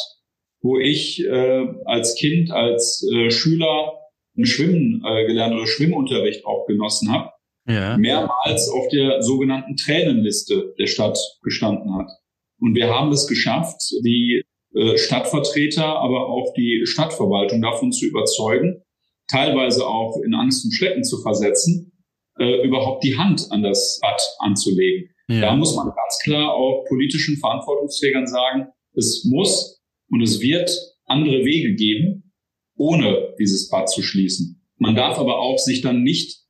wo 0.61 0.77
ich 0.77 1.25
äh, 1.25 1.65
als 1.85 2.13
Kind, 2.15 2.51
als 2.51 3.03
äh, 3.11 3.31
Schüler 3.31 3.93
ein 4.37 4.45
Schwimmen 4.45 5.03
äh, 5.03 5.25
gelernt 5.25 5.55
oder 5.55 5.65
Schwimmunterricht 5.65 6.45
auch 6.45 6.67
genossen 6.67 7.11
habe, 7.11 7.31
ja. 7.67 7.97
mehrmals 7.97 8.69
auf 8.69 8.89
der 8.89 9.23
sogenannten 9.23 9.75
Tränenliste 9.75 10.75
der 10.77 10.85
Stadt 10.85 11.17
gestanden 11.41 11.95
hat. 11.95 12.11
Und 12.59 12.75
wir 12.75 12.89
haben 12.89 13.11
es 13.11 13.27
geschafft, 13.27 13.81
die 14.03 14.43
äh, 14.73 14.97
Stadtvertreter, 14.97 15.85
aber 15.85 16.27
auch 16.27 16.53
die 16.55 16.81
Stadtverwaltung 16.85 17.61
davon 17.61 17.91
zu 17.91 18.05
überzeugen, 18.05 18.83
teilweise 19.27 19.85
auch 19.85 20.21
in 20.25 20.33
Angst 20.33 20.65
und 20.65 20.71
Schrecken 20.71 21.03
zu 21.03 21.21
versetzen, 21.21 21.91
äh, 22.39 22.65
überhaupt 22.65 23.03
die 23.03 23.17
Hand 23.17 23.47
an 23.51 23.63
das 23.63 23.99
Bad 24.01 24.21
anzulegen. 24.39 25.09
Ja. 25.27 25.41
Da 25.41 25.55
muss 25.55 25.75
man 25.75 25.87
ganz 25.87 26.19
klar 26.23 26.53
auch 26.53 26.85
politischen 26.87 27.37
Verantwortungsträgern 27.37 28.27
sagen, 28.27 28.67
es 28.93 29.25
muss 29.25 29.81
und 30.09 30.21
es 30.21 30.39
wird 30.41 30.69
andere 31.05 31.43
Wege 31.45 31.75
geben, 31.75 32.33
ohne 32.77 33.33
dieses 33.39 33.69
Bad 33.69 33.89
zu 33.89 34.01
schließen. 34.01 34.61
Man 34.77 34.95
darf 34.95 35.17
aber 35.17 35.39
auch 35.39 35.57
sich 35.57 35.81
dann 35.81 36.03
nicht 36.03 36.43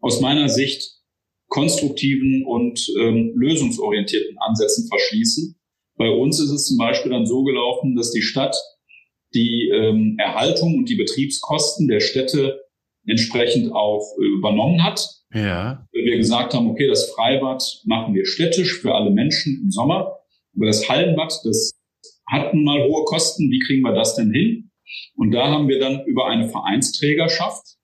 aus 0.00 0.20
meiner 0.20 0.48
Sicht 0.48 1.01
konstruktiven 1.52 2.46
und 2.46 2.80
ähm, 2.98 3.32
lösungsorientierten 3.36 4.38
Ansätzen 4.38 4.88
verschließen. 4.88 5.54
Bei 5.98 6.08
uns 6.08 6.40
ist 6.40 6.50
es 6.50 6.66
zum 6.66 6.78
Beispiel 6.78 7.12
dann 7.12 7.26
so 7.26 7.44
gelaufen, 7.44 7.94
dass 7.94 8.10
die 8.10 8.22
Stadt 8.22 8.56
die 9.34 9.68
ähm, 9.68 10.16
Erhaltung 10.18 10.78
und 10.78 10.88
die 10.88 10.96
Betriebskosten 10.96 11.88
der 11.88 12.00
Städte 12.00 12.62
entsprechend 13.06 13.70
auch 13.72 14.16
übernommen 14.18 14.82
hat. 14.82 15.06
Ja. 15.34 15.86
Wir 15.92 16.16
gesagt 16.16 16.54
haben, 16.54 16.70
okay, 16.70 16.86
das 16.86 17.10
Freibad 17.10 17.62
machen 17.84 18.14
wir 18.14 18.24
städtisch 18.24 18.80
für 18.80 18.94
alle 18.94 19.10
Menschen 19.10 19.60
im 19.62 19.70
Sommer. 19.70 20.20
Aber 20.56 20.66
das 20.66 20.88
Hallenbad, 20.88 21.34
das 21.44 21.72
hat 22.30 22.54
nun 22.54 22.64
mal 22.64 22.82
hohe 22.82 23.04
Kosten. 23.04 23.50
Wie 23.50 23.60
kriegen 23.60 23.82
wir 23.82 23.92
das 23.92 24.16
denn 24.16 24.32
hin? 24.32 24.70
Und 25.16 25.32
da 25.32 25.48
haben 25.48 25.68
wir 25.68 25.78
dann 25.78 26.02
über 26.06 26.28
eine 26.28 26.48
Vereinsträgerschaft 26.48 27.76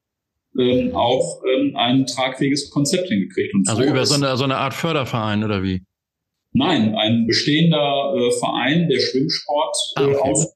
ähm, 0.59 0.95
auch 0.95 1.43
ähm, 1.45 1.77
ein 1.77 2.07
tragfähiges 2.07 2.71
Konzept 2.71 3.09
hingekriegt. 3.09 3.55
Und 3.55 3.69
also 3.69 3.83
so 3.83 3.89
über 3.89 4.07
so 4.07 4.15
eine, 4.15 4.37
so 4.37 4.45
eine 4.45 4.57
Art 4.57 4.75
Förderverein 4.75 5.45
oder 5.45 5.63
wie? 5.63 5.85
Nein, 6.53 6.95
ein 6.95 7.27
bestehender 7.27 8.15
äh, 8.17 8.31
Verein, 8.39 8.89
der 8.89 9.01
Schwimmsport 9.01 9.77
äh, 9.97 10.01
ah, 10.01 10.07
okay. 10.07 10.31
aus, 10.31 10.55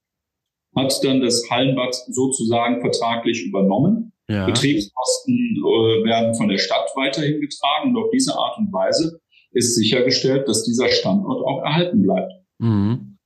hat 0.75 1.05
dann 1.05 1.21
das 1.21 1.43
Hallenbad 1.51 1.95
sozusagen 2.09 2.81
vertraglich 2.81 3.45
übernommen. 3.45 4.13
Ja. 4.29 4.47
Betriebskosten 4.47 5.35
äh, 5.35 6.05
werden 6.05 6.35
von 6.35 6.49
der 6.49 6.59
Stadt 6.59 6.89
weiterhin 6.95 7.41
getragen 7.41 7.91
und 7.91 8.03
auf 8.03 8.11
diese 8.13 8.35
Art 8.35 8.57
und 8.59 8.73
Weise 8.73 9.21
ist 9.53 9.75
sichergestellt, 9.75 10.49
dass 10.49 10.65
dieser 10.65 10.89
Standort 10.89 11.45
auch 11.45 11.63
erhalten 11.63 12.03
bleibt. 12.03 12.33
Mhm. 12.59 13.19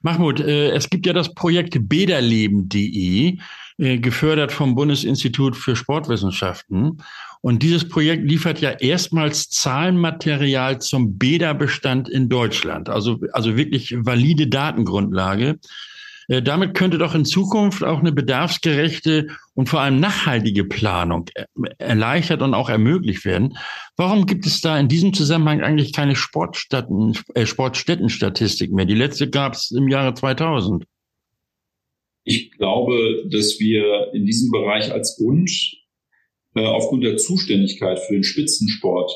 Mahmoud, 0.00 0.40
äh, 0.40 0.70
es 0.70 0.90
gibt 0.90 1.06
ja 1.06 1.12
das 1.12 1.34
Projekt 1.34 1.88
bederleben.de, 1.88 3.38
äh, 3.82 3.98
gefördert 3.98 4.52
vom 4.52 4.76
Bundesinstitut 4.76 5.56
für 5.56 5.74
Sportwissenschaften. 5.74 7.02
Und 7.40 7.64
dieses 7.64 7.88
Projekt 7.88 8.30
liefert 8.30 8.60
ja 8.60 8.70
erstmals 8.70 9.50
Zahlenmaterial 9.50 10.80
zum 10.80 11.18
Bäderbestand 11.18 12.08
in 12.08 12.28
Deutschland, 12.28 12.88
also, 12.88 13.18
also 13.32 13.56
wirklich 13.56 13.92
valide 13.98 14.46
Datengrundlage. 14.46 15.58
Äh, 16.28 16.42
damit 16.42 16.74
könnte 16.74 16.96
doch 16.98 17.16
in 17.16 17.24
Zukunft 17.24 17.82
auch 17.82 17.98
eine 17.98 18.12
bedarfsgerechte 18.12 19.26
und 19.54 19.68
vor 19.68 19.80
allem 19.80 19.98
nachhaltige 19.98 20.62
Planung 20.62 21.26
äh, 21.34 21.46
erleichtert 21.78 22.40
und 22.40 22.54
auch 22.54 22.68
ermöglicht 22.68 23.24
werden. 23.24 23.58
Warum 23.96 24.26
gibt 24.26 24.46
es 24.46 24.60
da 24.60 24.78
in 24.78 24.86
diesem 24.86 25.12
Zusammenhang 25.12 25.60
eigentlich 25.60 25.92
keine 25.92 26.14
Sportstätten, 26.14 27.18
Sportstättenstatistik 27.42 28.70
mehr? 28.70 28.84
Die 28.84 28.94
letzte 28.94 29.28
gab 29.28 29.54
es 29.54 29.72
im 29.72 29.88
Jahre 29.88 30.14
2000. 30.14 30.84
Ich 32.24 32.52
glaube, 32.52 33.28
dass 33.30 33.58
wir 33.58 34.12
in 34.12 34.26
diesem 34.26 34.50
Bereich 34.50 34.92
als 34.92 35.16
Bund 35.16 35.50
äh, 36.54 36.64
aufgrund 36.64 37.04
der 37.04 37.16
Zuständigkeit 37.16 37.98
für 37.98 38.14
den 38.14 38.24
Spitzensport 38.24 39.10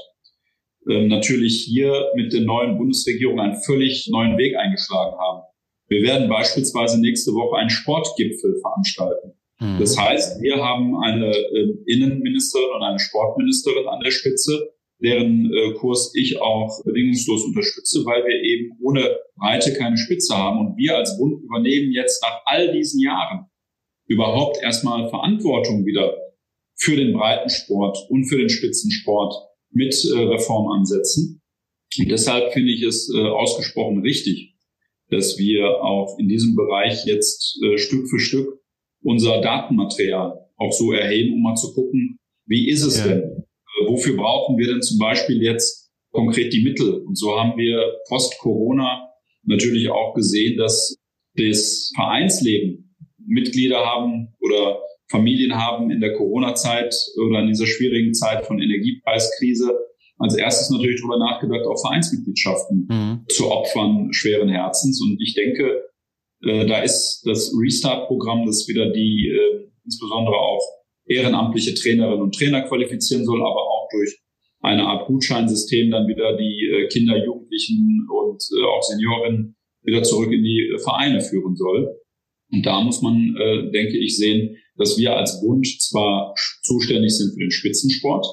äh, 0.89 1.07
natürlich 1.07 1.65
hier 1.65 2.11
mit 2.17 2.33
der 2.33 2.43
neuen 2.43 2.79
Bundesregierung 2.79 3.41
einen 3.41 3.61
völlig 3.63 4.09
neuen 4.11 4.37
Weg 4.39 4.57
eingeschlagen 4.57 5.17
haben. 5.19 5.43
Wir 5.89 6.03
werden 6.03 6.29
beispielsweise 6.29 7.01
nächste 7.01 7.33
Woche 7.33 7.59
einen 7.59 7.71
Sportgipfel 7.71 8.59
veranstalten. 8.61 9.33
Mhm. 9.61 9.79
Das 9.79 9.97
heißt, 9.97 10.43
wir 10.43 10.57
haben 10.57 10.97
eine 11.03 11.31
äh, 11.31 11.77
Innenministerin 11.87 12.71
und 12.75 12.83
eine 12.83 12.99
Sportministerin 12.99 13.87
an 13.87 14.01
der 14.01 14.11
Spitze, 14.11 14.75
deren 15.03 15.53
äh, 15.53 15.75
Kurs 15.75 16.13
ich 16.15 16.41
auch 16.41 16.83
bedingungslos 16.85 17.45
unterstütze, 17.45 18.05
weil 18.05 18.25
wir 18.25 18.43
eben 18.43 18.79
ohne 18.83 19.17
Breite 19.37 19.75
keine 19.75 19.97
Spitze 19.97 20.37
haben. 20.37 20.67
Und 20.67 20.77
wir 20.77 20.97
als 20.97 21.19
Bund 21.19 21.43
übernehmen 21.43 21.93
jetzt 21.93 22.23
nach 22.23 22.41
all 22.47 22.73
diesen 22.73 23.01
Jahren 23.01 23.47
überhaupt 24.07 24.63
erstmal 24.63 25.09
Verantwortung 25.11 25.85
wieder 25.85 26.17
für 26.77 26.97
den 26.97 27.13
Breitensport 27.13 27.99
und 28.11 28.25
für 28.25 28.39
den 28.39 28.49
Spitzensport 28.49 29.35
mit 29.71 29.95
äh, 30.05 30.19
Reformansätzen. 30.19 31.43
Und 31.99 32.11
deshalb 32.11 32.53
finde 32.53 32.73
ich 32.73 32.83
es 32.83 33.13
äh, 33.15 33.19
ausgesprochen 33.19 34.01
richtig, 34.01 34.55
dass 35.11 35.39
wir 35.39 35.83
auch 35.83 36.19
in 36.19 36.29
diesem 36.29 36.55
Bereich 36.57 37.05
jetzt 37.07 37.59
äh, 37.63 37.79
Stück 37.79 38.09
für 38.09 38.19
Stück 38.19 38.61
unser 39.03 39.41
Datenmaterial 39.41 40.47
auch 40.57 40.73
so 40.73 40.93
erheben, 40.93 41.35
um 41.35 41.43
mal 41.43 41.55
zu 41.55 41.73
gucken, 41.75 42.19
wie 42.47 42.69
ist 42.69 42.83
es 42.83 42.99
ja. 42.99 43.09
denn? 43.09 43.46
Wofür 43.89 44.17
brauchen 44.17 44.59
wir 44.59 44.67
denn 44.67 44.83
zum 44.83 44.99
Beispiel 44.99 45.43
jetzt 45.43 45.91
konkret 46.13 46.53
die 46.53 46.63
Mittel? 46.63 47.03
Und 47.05 47.19
so 47.19 47.39
haben 47.39 47.57
wir 47.57 47.97
post-Corona 48.09 49.09
natürlich 49.45 49.91
auch 49.91 50.15
gesehen, 50.15 50.57
dass 50.57 50.97
das 51.35 51.91
Vereinsleben 51.95 52.95
Mitglieder 53.27 53.85
haben 53.85 54.35
oder 54.41 54.81
Familien 55.09 55.55
haben 55.55 55.91
in 55.91 56.01
der 56.01 56.15
Corona-Zeit 56.15 56.95
oder 57.25 57.41
in 57.41 57.49
dieser 57.49 57.67
schwierigen 57.67 58.15
Zeit 58.15 58.47
von 58.47 58.61
Energiepreiskrise 58.61 59.73
als 60.19 60.35
erstes 60.35 60.71
natürlich 60.71 61.01
darüber 61.01 61.19
nachgedacht, 61.19 61.67
auch 61.67 61.81
Vereinsmitgliedschaften 61.81 62.89
mhm. 62.89 63.25
zu 63.29 63.51
opfern, 63.51 64.13
schweren 64.13 64.49
Herzens. 64.49 65.01
Und 65.03 65.21
ich 65.21 65.35
denke, 65.35 65.85
äh, 66.43 66.67
da 66.67 66.83
ist 66.83 67.23
das 67.27 67.53
Restart-Programm, 67.61 68.47
das 68.47 68.67
wieder 68.67 68.91
die 68.91 69.29
äh, 69.29 69.69
insbesondere 69.85 70.37
auch 70.37 70.63
ehrenamtliche 71.07 71.75
Trainerinnen 71.75 72.23
und 72.23 72.35
Trainer 72.35 72.63
qualifizieren 72.63 73.25
soll, 73.25 73.41
aber 73.41 73.63
auch 73.63 73.76
durch 73.91 74.19
eine 74.61 74.85
Art 74.85 75.07
Gutscheinsystem 75.07 75.91
dann 75.91 76.09
wieder 76.09 76.37
die 76.37 76.67
äh, 76.67 76.89
Kinder, 76.89 77.23
Jugendlichen 77.23 78.07
und 78.11 78.43
äh, 78.59 78.65
auch 78.65 78.83
Senioren 78.83 79.57
wieder 79.83 80.03
zurück 80.03 80.33
in 80.33 80.43
die 80.43 80.73
äh, 80.75 80.79
Vereine 80.79 81.21
führen 81.21 81.57
soll. 81.57 81.97
Und 82.53 82.65
da 82.65 82.81
muss 82.81 83.03
man, 83.03 83.35
denke 83.75 83.99
ich, 83.99 84.17
sehen, 84.17 84.57
dass 84.77 84.97
wir 84.97 85.17
als 85.17 85.41
Bund 85.41 85.67
zwar 85.81 86.33
zuständig 86.63 87.11
sind 87.11 87.33
für 87.35 87.41
den 87.41 87.51
Spitzensport, 87.51 88.25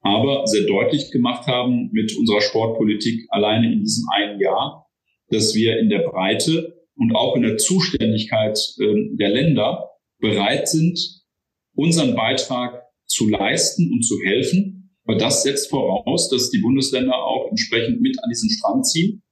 aber 0.00 0.48
sehr 0.48 0.64
deutlich 0.66 1.12
gemacht 1.12 1.46
haben 1.46 1.90
mit 1.92 2.12
unserer 2.18 2.40
Sportpolitik 2.40 3.24
alleine 3.28 3.72
in 3.72 3.80
diesem 3.82 4.04
einen 4.12 4.40
Jahr, 4.40 4.86
dass 5.28 5.54
wir 5.54 5.78
in 5.78 5.88
der 5.88 6.00
Breite 6.00 6.76
und 6.96 7.14
auch 7.14 7.36
in 7.36 7.42
der 7.42 7.56
Zuständigkeit 7.58 8.58
äh, 8.78 9.16
der 9.16 9.30
Länder 9.30 9.90
bereit 10.18 10.68
sind, 10.68 10.98
unseren 11.74 12.14
Beitrag 12.14 12.82
zu 13.06 13.28
leisten 13.28 13.92
und 13.92 14.02
zu 14.02 14.18
helfen. 14.24 14.75
Weil 15.06 15.18
das 15.18 15.42
setzt 15.42 15.70
voraus, 15.70 16.28
dass 16.28 16.50
die 16.50 16.58
Bundesländer 16.58 17.14
auch 17.14 17.48
entsprechend 17.48 18.00
mit 18.00 18.22
an 18.22 18.28
diesen 18.28 18.50
Strand 18.50 18.86
ziehen. 18.86 19.22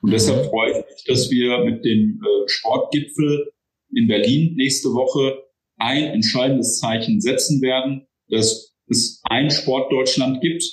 Und 0.00 0.10
mhm. 0.10 0.12
deshalb 0.12 0.46
freue 0.46 0.70
ich 0.70 0.76
mich, 0.76 1.04
dass 1.06 1.30
wir 1.30 1.64
mit 1.64 1.84
dem 1.84 2.20
äh, 2.22 2.48
Sportgipfel 2.48 3.52
in 3.94 4.08
Berlin 4.08 4.54
nächste 4.56 4.90
Woche 4.90 5.42
ein 5.78 6.04
entscheidendes 6.04 6.78
Zeichen 6.78 7.20
setzen 7.20 7.60
werden, 7.62 8.06
dass 8.28 8.74
es 8.88 9.20
ein 9.24 9.50
Sportdeutschland 9.50 10.40
gibt 10.40 10.64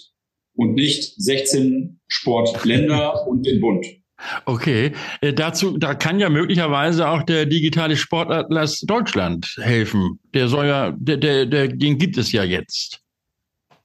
und 0.56 0.74
nicht 0.74 1.14
16 1.18 2.00
Sportländer 2.08 3.28
und 3.28 3.46
den 3.46 3.62
Bund. 3.62 3.86
Okay, 4.46 4.92
äh, 5.22 5.34
dazu, 5.34 5.78
da 5.78 5.96
kann 5.96 6.20
ja 6.20 6.30
möglicherweise 6.30 7.08
auch 7.08 7.24
der 7.24 7.46
digitale 7.46 7.96
Sportatlas 7.96 8.82
Deutschland 8.82 9.56
helfen. 9.62 10.20
Der 10.34 10.50
soll 10.50 10.66
ja, 10.66 10.92
der, 10.92 11.16
der, 11.16 11.46
der, 11.46 11.70
den 11.70 11.98
gibt 11.98 12.18
es 12.18 12.34
ja 12.34 12.44
jetzt. 12.44 13.02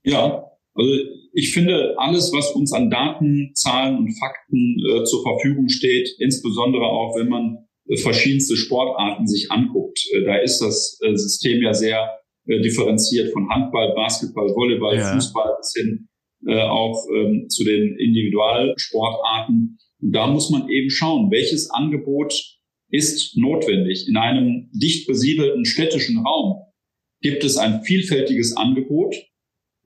Ja, 0.02 0.44
also 0.74 0.92
ich 1.32 1.52
finde, 1.52 1.94
alles, 1.98 2.32
was 2.32 2.50
uns 2.52 2.72
an 2.72 2.90
Daten, 2.90 3.52
Zahlen 3.54 3.98
und 3.98 4.12
Fakten 4.18 4.76
äh, 4.88 5.04
zur 5.04 5.22
Verfügung 5.22 5.68
steht, 5.68 6.08
insbesondere 6.18 6.84
auch 6.84 7.16
wenn 7.16 7.28
man 7.28 7.58
äh, 7.88 7.96
verschiedenste 7.96 8.56
Sportarten 8.56 9.26
sich 9.26 9.50
anguckt, 9.50 10.00
äh, 10.12 10.24
da 10.24 10.36
ist 10.36 10.60
das 10.60 10.98
äh, 11.02 11.14
System 11.14 11.62
ja 11.62 11.74
sehr 11.74 12.18
äh, 12.46 12.60
differenziert 12.60 13.32
von 13.32 13.48
Handball, 13.50 13.94
Basketball, 13.94 14.48
Volleyball, 14.48 14.96
ja. 14.96 15.14
Fußball 15.14 15.56
bis 15.58 15.74
hin 15.76 16.08
äh, 16.46 16.60
auch 16.60 17.06
ähm, 17.14 17.48
zu 17.48 17.64
den 17.64 17.96
Individualsportarten. 17.96 19.78
Und 20.02 20.12
da 20.12 20.26
muss 20.26 20.50
man 20.50 20.68
eben 20.68 20.90
schauen, 20.90 21.30
welches 21.30 21.70
Angebot 21.70 22.34
ist 22.90 23.36
notwendig. 23.36 24.08
In 24.08 24.16
einem 24.16 24.70
dicht 24.72 25.06
besiedelten 25.06 25.64
städtischen 25.64 26.18
Raum 26.18 26.62
gibt 27.22 27.44
es 27.44 27.56
ein 27.56 27.82
vielfältiges 27.82 28.56
Angebot 28.56 29.14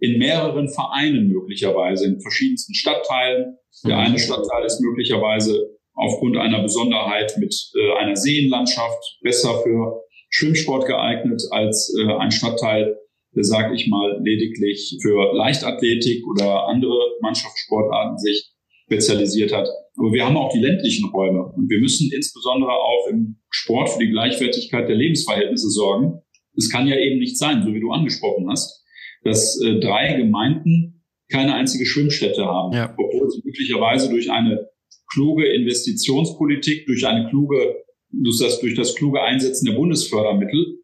in 0.00 0.18
mehreren 0.18 0.68
Vereinen 0.68 1.28
möglicherweise, 1.28 2.06
in 2.06 2.20
verschiedensten 2.20 2.74
Stadtteilen. 2.74 3.56
Der 3.84 3.96
mhm. 3.96 4.02
eine 4.02 4.18
Stadtteil 4.18 4.64
ist 4.64 4.80
möglicherweise 4.80 5.78
aufgrund 5.94 6.36
einer 6.36 6.62
Besonderheit 6.62 7.36
mit 7.38 7.54
äh, 7.74 7.98
einer 7.98 8.16
Seenlandschaft 8.16 9.18
besser 9.22 9.60
für 9.62 10.02
Schwimmsport 10.30 10.86
geeignet 10.86 11.42
als 11.50 11.94
äh, 11.98 12.12
ein 12.12 12.30
Stadtteil, 12.30 12.96
der, 13.34 13.44
sage 13.44 13.74
ich 13.74 13.88
mal, 13.88 14.20
lediglich 14.22 14.98
für 15.02 15.32
Leichtathletik 15.34 16.24
oder 16.26 16.68
andere 16.68 16.96
Mannschaftssportarten 17.20 18.18
sich 18.18 18.52
spezialisiert 18.84 19.52
hat. 19.52 19.68
Aber 19.96 20.12
wir 20.12 20.24
haben 20.24 20.36
auch 20.36 20.52
die 20.52 20.60
ländlichen 20.60 21.10
Räume 21.10 21.44
und 21.44 21.68
wir 21.68 21.78
müssen 21.78 22.10
insbesondere 22.14 22.72
auch 22.72 23.08
im 23.10 23.40
Sport 23.50 23.90
für 23.90 23.98
die 23.98 24.10
Gleichwertigkeit 24.10 24.88
der 24.88 24.96
Lebensverhältnisse 24.96 25.68
sorgen. 25.68 26.22
Es 26.56 26.70
kann 26.70 26.86
ja 26.86 26.96
eben 26.96 27.18
nicht 27.18 27.38
sein, 27.38 27.62
so 27.64 27.74
wie 27.74 27.80
du 27.80 27.90
angesprochen 27.90 28.48
hast, 28.48 28.77
dass 29.24 29.60
äh, 29.60 29.80
drei 29.80 30.14
Gemeinden 30.14 31.04
keine 31.30 31.54
einzige 31.54 31.84
Schwimmstätte 31.84 32.44
haben, 32.44 32.74
ja. 32.74 32.94
obwohl 32.96 33.30
sie 33.30 33.42
möglicherweise 33.44 34.08
durch 34.08 34.30
eine 34.30 34.68
kluge 35.12 35.46
Investitionspolitik, 35.46 36.86
durch 36.86 37.06
eine 37.06 37.28
kluge 37.28 37.76
durch 38.10 38.38
das, 38.38 38.60
durch 38.60 38.74
das 38.74 38.94
kluge 38.94 39.22
Einsetzen 39.22 39.66
der 39.66 39.74
Bundesfördermittel 39.74 40.78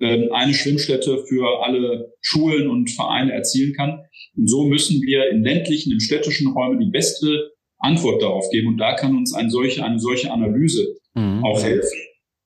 äh, 0.00 0.28
eine 0.30 0.54
Schwimmstätte 0.54 1.24
für 1.26 1.64
alle 1.64 2.12
Schulen 2.20 2.68
und 2.68 2.90
Vereine 2.90 3.32
erzielen 3.32 3.74
kann. 3.74 4.00
Und 4.36 4.48
so 4.48 4.64
müssen 4.66 5.02
wir 5.02 5.30
in 5.30 5.42
ländlichen, 5.42 5.92
in 5.92 6.00
städtischen 6.00 6.52
Räumen 6.52 6.80
die 6.80 6.90
beste 6.90 7.50
Antwort 7.78 8.22
darauf 8.22 8.48
geben. 8.50 8.68
Und 8.68 8.78
da 8.78 8.94
kann 8.94 9.16
uns 9.16 9.34
eine 9.34 9.50
solche, 9.50 9.84
eine 9.84 9.98
solche 9.98 10.32
Analyse 10.32 10.96
mhm. 11.14 11.44
auch 11.44 11.62
helfen, 11.62 11.98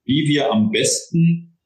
wie 0.05 0.27
wir 0.29 0.51
am 0.51 0.71
besten 0.71 1.59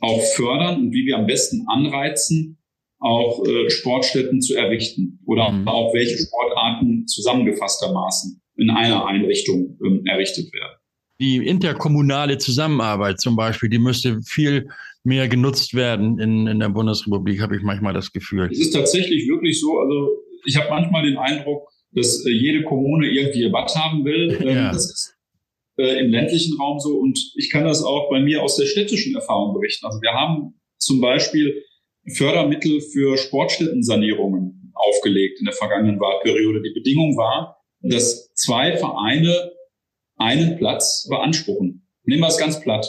auch 0.00 0.22
fördern 0.34 0.80
und 0.80 0.92
wie 0.92 1.06
wir 1.06 1.16
am 1.16 1.26
besten 1.26 1.64
anreizen, 1.68 2.58
auch 3.02 3.44
äh, 3.44 3.68
Sportstätten 3.68 4.40
zu 4.40 4.54
errichten 4.54 5.18
oder 5.26 5.50
mhm. 5.50 5.66
auch 5.66 5.92
welche 5.92 6.16
Sportarten 6.16 7.06
zusammengefasstermaßen 7.06 8.40
in 8.56 8.70
einer 8.70 9.06
Einrichtung 9.06 9.78
ähm, 9.84 10.02
errichtet 10.06 10.52
werden. 10.52 10.76
Die 11.20 11.36
interkommunale 11.46 12.38
Zusammenarbeit 12.38 13.20
zum 13.20 13.34
Beispiel, 13.36 13.68
die 13.68 13.78
müsste 13.78 14.20
viel 14.22 14.68
mehr 15.02 15.28
genutzt 15.28 15.74
werden 15.74 16.18
in, 16.20 16.46
in 16.46 16.60
der 16.60 16.68
Bundesrepublik, 16.68 17.40
habe 17.40 17.56
ich 17.56 17.62
manchmal 17.62 17.92
das 17.92 18.12
Gefühl. 18.12 18.48
Es 18.50 18.60
ist 18.60 18.72
tatsächlich 18.72 19.28
wirklich 19.28 19.60
so, 19.60 19.78
also 19.78 20.10
ich 20.46 20.56
habe 20.56 20.70
manchmal 20.70 21.04
den 21.04 21.16
Eindruck, 21.16 21.68
dass 21.90 22.24
äh, 22.24 22.30
jede 22.30 22.62
Kommune 22.62 23.08
irgendwie 23.08 23.42
ihr 23.42 23.50
Bad 23.50 23.74
haben 23.74 24.04
will. 24.04 24.38
Ähm, 24.42 24.56
ja. 24.56 24.72
Das 24.72 24.90
ist 24.90 25.16
äh, 25.76 26.04
im 26.04 26.10
ländlichen 26.10 26.56
Raum 26.60 26.78
so 26.78 26.98
und 26.98 27.18
ich 27.36 27.50
kann 27.50 27.64
das 27.64 27.82
auch 27.82 28.10
bei 28.10 28.20
mir 28.20 28.42
aus 28.42 28.56
der 28.56 28.66
städtischen 28.66 29.14
Erfahrung 29.16 29.54
berichten. 29.54 29.86
Also 29.86 30.00
wir 30.00 30.12
haben 30.12 30.54
zum 30.78 31.00
Beispiel 31.00 31.64
Fördermittel 32.16 32.80
für 32.80 33.16
Sportstättensanierungen 33.16 34.72
aufgelegt 34.74 35.38
in 35.38 35.46
der 35.46 35.54
vergangenen 35.54 36.00
Wahlperiode. 36.00 36.62
Die 36.62 36.74
Bedingung 36.74 37.16
war, 37.16 37.62
dass 37.80 38.32
zwei 38.34 38.76
Vereine 38.76 39.52
einen 40.16 40.56
Platz 40.56 41.06
beanspruchen. 41.08 41.86
Nehmen 42.04 42.22
wir 42.22 42.28
es 42.28 42.38
ganz 42.38 42.60
platt. 42.60 42.86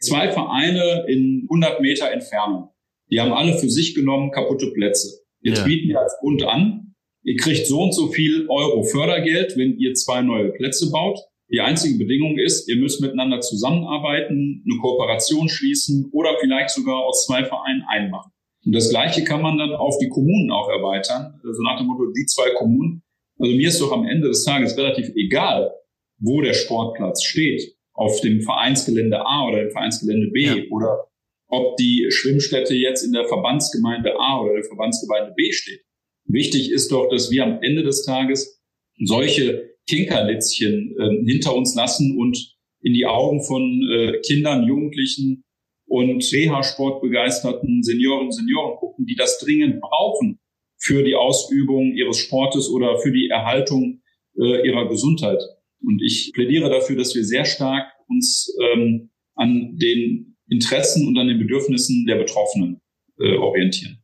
Zwei 0.00 0.30
Vereine 0.30 1.04
in 1.08 1.46
100 1.48 1.80
Meter 1.80 2.10
Entfernung. 2.10 2.70
Die 3.10 3.20
haben 3.20 3.32
alle 3.32 3.56
für 3.58 3.70
sich 3.70 3.94
genommen 3.94 4.30
kaputte 4.30 4.72
Plätze. 4.72 5.20
Jetzt 5.40 5.58
ja. 5.58 5.64
bieten 5.64 5.88
wir 5.88 6.00
als 6.00 6.16
Bund 6.20 6.42
an, 6.42 6.94
ihr 7.22 7.36
kriegt 7.36 7.66
so 7.66 7.80
und 7.80 7.94
so 7.94 8.08
viel 8.08 8.46
Euro 8.48 8.82
Fördergeld, 8.82 9.56
wenn 9.56 9.78
ihr 9.78 9.94
zwei 9.94 10.22
neue 10.22 10.50
Plätze 10.50 10.90
baut. 10.90 11.18
Die 11.52 11.60
einzige 11.60 11.96
Bedingung 11.98 12.36
ist, 12.38 12.68
ihr 12.68 12.76
müsst 12.76 13.00
miteinander 13.00 13.40
zusammenarbeiten, 13.40 14.64
eine 14.64 14.80
Kooperation 14.80 15.48
schließen 15.48 16.10
oder 16.12 16.36
vielleicht 16.40 16.70
sogar 16.70 17.04
aus 17.04 17.26
zwei 17.26 17.44
Vereinen 17.44 17.84
einmachen. 17.88 18.32
Und 18.66 18.74
das 18.74 18.90
Gleiche 18.90 19.22
kann 19.22 19.42
man 19.42 19.58
dann 19.58 19.72
auf 19.74 19.96
die 19.98 20.08
Kommunen 20.08 20.50
auch 20.50 20.68
erweitern. 20.68 21.40
Also 21.44 21.62
nach 21.62 21.78
dem 21.78 21.86
Motto, 21.86 22.06
die 22.06 22.26
zwei 22.26 22.50
Kommunen. 22.50 23.02
Also 23.38 23.54
mir 23.54 23.68
ist 23.68 23.80
doch 23.80 23.92
am 23.92 24.06
Ende 24.06 24.28
des 24.28 24.44
Tages 24.44 24.76
relativ 24.76 25.08
egal, 25.14 25.72
wo 26.18 26.40
der 26.40 26.52
Sportplatz 26.52 27.22
steht. 27.22 27.76
Auf 27.92 28.20
dem 28.20 28.42
Vereinsgelände 28.42 29.24
A 29.24 29.46
oder 29.46 29.62
dem 29.62 29.70
Vereinsgelände 29.70 30.30
B 30.32 30.42
ja. 30.42 30.56
oder 30.70 31.06
ob 31.48 31.76
die 31.76 32.08
Schwimmstätte 32.10 32.74
jetzt 32.74 33.04
in 33.04 33.12
der 33.12 33.26
Verbandsgemeinde 33.26 34.18
A 34.18 34.40
oder 34.40 34.54
der 34.54 34.64
Verbandsgemeinde 34.64 35.32
B 35.34 35.52
steht. 35.52 35.82
Wichtig 36.24 36.72
ist 36.72 36.90
doch, 36.90 37.08
dass 37.08 37.30
wir 37.30 37.44
am 37.44 37.62
Ende 37.62 37.84
des 37.84 38.04
Tages 38.04 38.60
solche 38.98 39.70
Kinkerlitzchen 39.88 40.96
äh, 40.98 41.30
hinter 41.30 41.54
uns 41.54 41.76
lassen 41.76 42.18
und 42.18 42.56
in 42.82 42.94
die 42.94 43.06
Augen 43.06 43.42
von 43.42 43.62
äh, 43.92 44.20
Kindern, 44.26 44.66
Jugendlichen 44.66 45.44
und 45.86 46.22
Reha-Sport 46.32 47.00
begeisterten 47.00 47.82
Senioren, 47.82 48.30
Senioren 48.30 48.76
gucken, 48.76 49.06
die 49.06 49.14
das 49.14 49.38
dringend 49.38 49.80
brauchen 49.80 50.38
für 50.78 51.02
die 51.02 51.14
Ausübung 51.14 51.92
ihres 51.94 52.18
Sportes 52.18 52.68
oder 52.68 52.98
für 52.98 53.12
die 53.12 53.28
Erhaltung 53.28 54.02
äh, 54.36 54.66
ihrer 54.66 54.88
Gesundheit. 54.88 55.40
Und 55.82 56.02
ich 56.02 56.32
plädiere 56.34 56.68
dafür, 56.70 56.96
dass 56.96 57.14
wir 57.14 57.24
sehr 57.24 57.44
stark 57.44 57.86
uns 58.08 58.54
ähm, 58.62 59.10
an 59.34 59.76
den 59.76 60.36
Interessen 60.48 61.06
und 61.06 61.18
an 61.18 61.28
den 61.28 61.38
Bedürfnissen 61.38 62.06
der 62.06 62.16
Betroffenen 62.16 62.80
äh, 63.18 63.36
orientieren. 63.36 64.02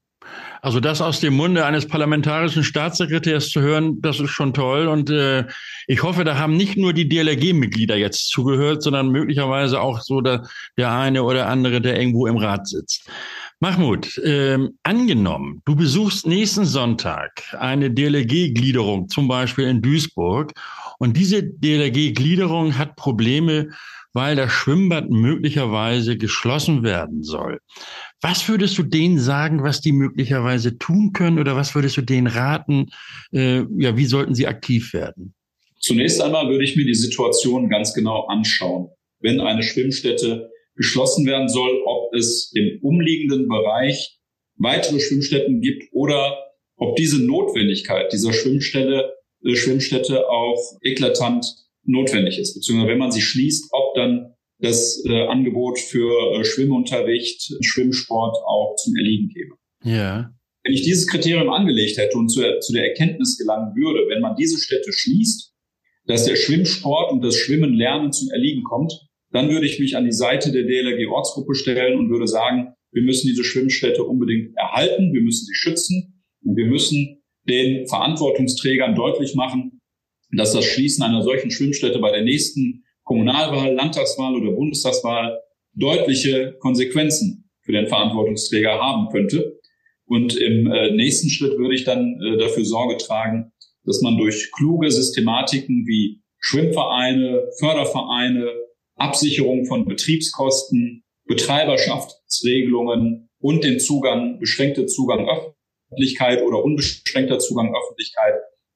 Also 0.65 0.79
das 0.79 1.03
aus 1.03 1.19
dem 1.19 1.35
Munde 1.35 1.67
eines 1.67 1.89
parlamentarischen 1.89 2.63
Staatssekretärs 2.63 3.51
zu 3.51 3.61
hören, 3.61 4.01
das 4.01 4.21
ist 4.21 4.31
schon 4.31 4.55
toll. 4.55 4.87
Und 4.87 5.11
äh, 5.11 5.45
ich 5.89 6.05
hoffe, 6.05 6.23
da 6.23 6.39
haben 6.39 6.57
nicht 6.57 6.77
nur 6.77 6.93
die 6.93 7.09
DLRG-Mitglieder 7.09 7.97
jetzt 7.97 8.29
zugehört, 8.29 8.81
sondern 8.81 9.11
möglicherweise 9.11 9.81
auch 9.81 10.01
so 10.01 10.21
der, 10.21 10.47
der 10.77 10.93
eine 10.93 11.25
oder 11.25 11.49
andere, 11.49 11.81
der 11.81 11.99
irgendwo 11.99 12.29
im 12.29 12.37
Rat 12.37 12.69
sitzt. 12.69 13.11
Mahmoud, 13.59 14.19
äh, 14.19 14.57
angenommen, 14.85 15.63
du 15.65 15.75
besuchst 15.75 16.29
nächsten 16.29 16.65
Sonntag 16.65 17.43
eine 17.59 17.91
DLRG-Gliederung, 17.91 19.09
zum 19.09 19.27
Beispiel 19.27 19.67
in 19.67 19.83
Duisburg, 19.83 20.53
und 20.99 21.17
diese 21.17 21.43
DLRG-Gliederung 21.43 22.79
hat 22.79 22.95
Probleme, 22.95 23.71
weil 24.13 24.37
das 24.37 24.53
Schwimmbad 24.53 25.11
möglicherweise 25.11 26.17
geschlossen 26.17 26.83
werden 26.83 27.23
soll. 27.23 27.61
Was 28.21 28.49
würdest 28.49 28.77
du 28.79 28.83
denen 28.83 29.19
sagen, 29.19 29.63
was 29.63 29.81
die 29.81 29.93
möglicherweise 29.93 30.79
tun 30.79 31.13
können 31.13 31.39
oder 31.39 31.57
was 31.57 31.75
würdest 31.75 31.97
du 31.97 32.03
denen 32.03 32.27
raten? 32.27 32.91
Äh, 33.33 33.65
ja, 33.79 33.97
wie 33.97 34.07
sollten 34.07 34.35
sie 34.35 34.47
aktiv 34.47 34.93
werden? 34.93 35.35
Zunächst 35.81 36.21
einmal 36.21 36.49
würde 36.49 36.65
ich 36.65 36.77
mir 36.77 36.85
die 36.85 36.95
Situation 36.95 37.69
ganz 37.69 37.93
genau 37.95 38.27
anschauen. 38.27 38.89
Wenn 39.21 39.41
eine 39.41 39.63
Schwimmstätte 39.63 40.51
geschlossen 40.77 41.27
werden 41.27 41.49
soll, 41.49 41.83
ob 41.85 42.15
es 42.15 42.53
im 42.55 42.79
umliegenden 42.83 43.49
Bereich 43.49 44.19
weitere 44.57 45.01
Schwimmstätten 45.01 45.61
gibt 45.61 45.85
oder 45.93 46.39
ob 46.77 46.97
diese 46.97 47.25
Notwendigkeit 47.25 48.13
dieser 48.13 48.33
Schwimmstelle, 48.33 49.13
äh, 49.45 49.55
Schwimmstätte 49.55 50.29
auch 50.29 50.79
eklatant 50.83 51.47
notwendig 51.85 52.39
ist, 52.39 52.55
beziehungsweise 52.55 52.91
wenn 52.91 52.99
man 52.99 53.13
sie 53.13 53.21
schließt, 53.21 53.69
ob 53.73 53.95
dann 53.95 54.35
das 54.59 55.03
äh, 55.07 55.27
Angebot 55.27 55.79
für 55.79 56.39
äh, 56.39 56.45
Schwimmunterricht, 56.45 57.53
Schwimmsport 57.61 58.37
auch 58.47 58.77
zum 58.77 58.95
Erliegen 58.97 59.29
käme. 59.29 59.55
Ja. 59.85 60.31
Wenn 60.63 60.75
ich 60.75 60.83
dieses 60.83 61.09
Kriterium 61.09 61.51
angelegt 61.51 61.99
hätte 61.99 62.17
und 62.17 62.29
zu, 62.29 62.41
zu 62.61 62.73
der 62.73 62.89
Erkenntnis 62.89 63.37
gelangen 63.37 63.75
würde, 63.75 64.09
wenn 64.09 64.21
man 64.21 64.37
diese 64.37 64.59
Städte 64.59 64.93
schließt, 64.93 65.53
dass 66.07 66.25
der 66.25 66.37
Schwimmsport 66.37 67.11
und 67.11 67.23
das 67.23 67.37
Schwimmen 67.37 67.75
lernen 67.75 68.13
zum 68.13 68.31
Erliegen 68.31 68.63
kommt, 68.63 68.93
dann 69.33 69.51
würde 69.51 69.67
ich 69.67 69.81
mich 69.81 69.97
an 69.97 70.05
die 70.05 70.13
Seite 70.13 70.53
der 70.53 70.65
DLRG 70.65 71.09
Ortsgruppe 71.11 71.55
stellen 71.55 71.99
und 71.99 72.11
würde 72.11 72.29
sagen, 72.29 72.75
wir 72.93 73.03
müssen 73.03 73.27
diese 73.29 73.45
Schwimmstätte 73.45 74.05
unbedingt 74.05 74.57
erhalten, 74.57 75.13
wir 75.13 75.23
müssen 75.23 75.47
sie 75.47 75.55
schützen 75.55 76.23
und 76.45 76.57
wir 76.57 76.67
müssen 76.67 77.23
den 77.49 77.89
Verantwortungsträgern 77.89 78.95
deutlich 78.95 79.35
machen, 79.35 79.72
dass 80.33 80.53
das 80.53 80.65
Schließen 80.65 81.05
einer 81.05 81.23
solchen 81.23 81.51
Schwimmstätte 81.51 81.99
bei 81.99 82.11
der 82.11 82.23
nächsten 82.23 82.85
Kommunalwahl, 83.05 83.75
Landtagswahl 83.75 84.35
oder 84.35 84.53
Bundestagswahl 84.53 85.41
deutliche 85.75 86.57
Konsequenzen 86.61 87.51
für 87.63 87.73
den 87.73 87.89
Verantwortungsträger 87.89 88.81
haben 88.81 89.09
könnte. 89.11 89.59
Und 90.07 90.37
im 90.37 90.71
äh, 90.71 90.93
nächsten 90.93 91.31
Schritt 91.31 91.59
würde 91.59 91.75
ich 91.75 91.85
dann 91.85 92.21
äh, 92.21 92.39
dafür 92.39 92.65
Sorge 92.65 92.97
tragen, 92.99 93.53
dass 93.85 94.01
man 94.03 94.19
durch 94.19 94.51
kluge 94.53 94.91
Systematiken 94.91 95.87
wie 95.87 96.21
Schwimmvereine, 96.39 97.49
Fördervereine, 97.59 98.53
Absicherung 98.97 99.67
von 99.67 99.87
Betriebskosten, 99.87 101.05
Betreiberschaftsregelungen 101.27 103.31
und 103.39 103.65
den 103.65 103.81
Zugang, 103.81 104.39
beschränkte 104.39 104.87
Zugang 104.87 105.29
Öffentlichkeit 105.29 106.43
oder 106.43 106.63
unbeschränkter 106.63 107.39
Zugang 107.39 107.75
Öffentlichkeit 107.75 108.35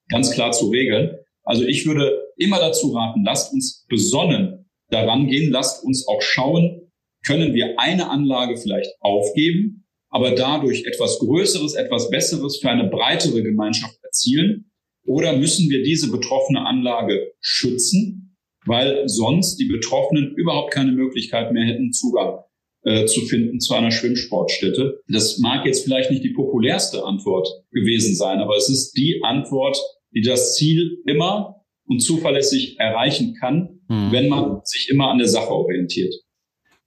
ganz 0.09 0.33
klar 0.33 0.53
zu 0.53 0.69
regeln. 0.69 1.19
Also 1.47 1.65
ich 1.65 1.87
würde 1.87 2.27
immer 2.37 2.59
dazu 2.59 2.93
raten, 2.93 3.25
lasst 3.25 3.55
uns 3.55 3.87
besonnen 3.89 4.67
daran 4.91 5.29
gehen, 5.29 5.51
lasst 5.51 5.85
uns 5.85 6.07
auch 6.07 6.21
schauen, 6.21 6.83
können 7.25 7.55
wir 7.55 7.79
eine 7.79 8.11
Anlage 8.11 8.57
vielleicht 8.57 8.91
aufgeben, 9.01 9.87
aber 10.11 10.33
dadurch 10.33 10.85
etwas 10.85 11.19
Größeres, 11.19 11.75
etwas 11.75 12.11
Besseres 12.11 12.59
für 12.59 12.69
eine 12.69 12.89
breitere 12.89 13.43
Gemeinschaft 13.43 13.99
erzielen? 14.03 14.71
Oder 15.07 15.37
müssen 15.37 15.71
wir 15.71 15.83
diese 15.83 16.11
betroffene 16.11 16.67
Anlage 16.67 17.33
schützen, 17.41 18.37
weil 18.65 19.09
sonst 19.09 19.57
die 19.57 19.67
Betroffenen 19.67 20.35
überhaupt 20.35 20.73
keine 20.73 20.93
Möglichkeit 20.93 21.53
mehr 21.53 21.65
hätten, 21.65 21.93
Zugang 21.93 22.41
äh, 22.83 23.07
zu 23.07 23.21
finden 23.23 23.61
zu 23.61 23.75
einer 23.75 23.93
Schwimmsportstätte? 23.93 25.01
Das 25.09 25.39
mag 25.39 25.65
jetzt 25.65 25.85
vielleicht 25.85 26.11
nicht 26.11 26.25
die 26.25 26.33
populärste 26.33 27.05
Antwort 27.05 27.49
gewesen 27.71 28.17
sein, 28.17 28.39
aber 28.39 28.57
es 28.57 28.69
ist 28.69 28.97
die 28.97 29.21
Antwort, 29.23 29.79
die 30.17 30.23
das 30.23 30.55
Ziel 30.55 31.03
immer 31.07 31.63
und 31.87 32.01
zuverlässig 32.01 32.81
erreichen 32.81 33.37
kann, 33.39 33.81
mhm. 33.89 34.11
wenn 34.11 34.29
man 34.29 34.61
sich 34.65 34.89
immer 34.91 35.11
an 35.11 35.19
der 35.19 35.29
Sache 35.29 35.51
orientiert. 35.51 36.15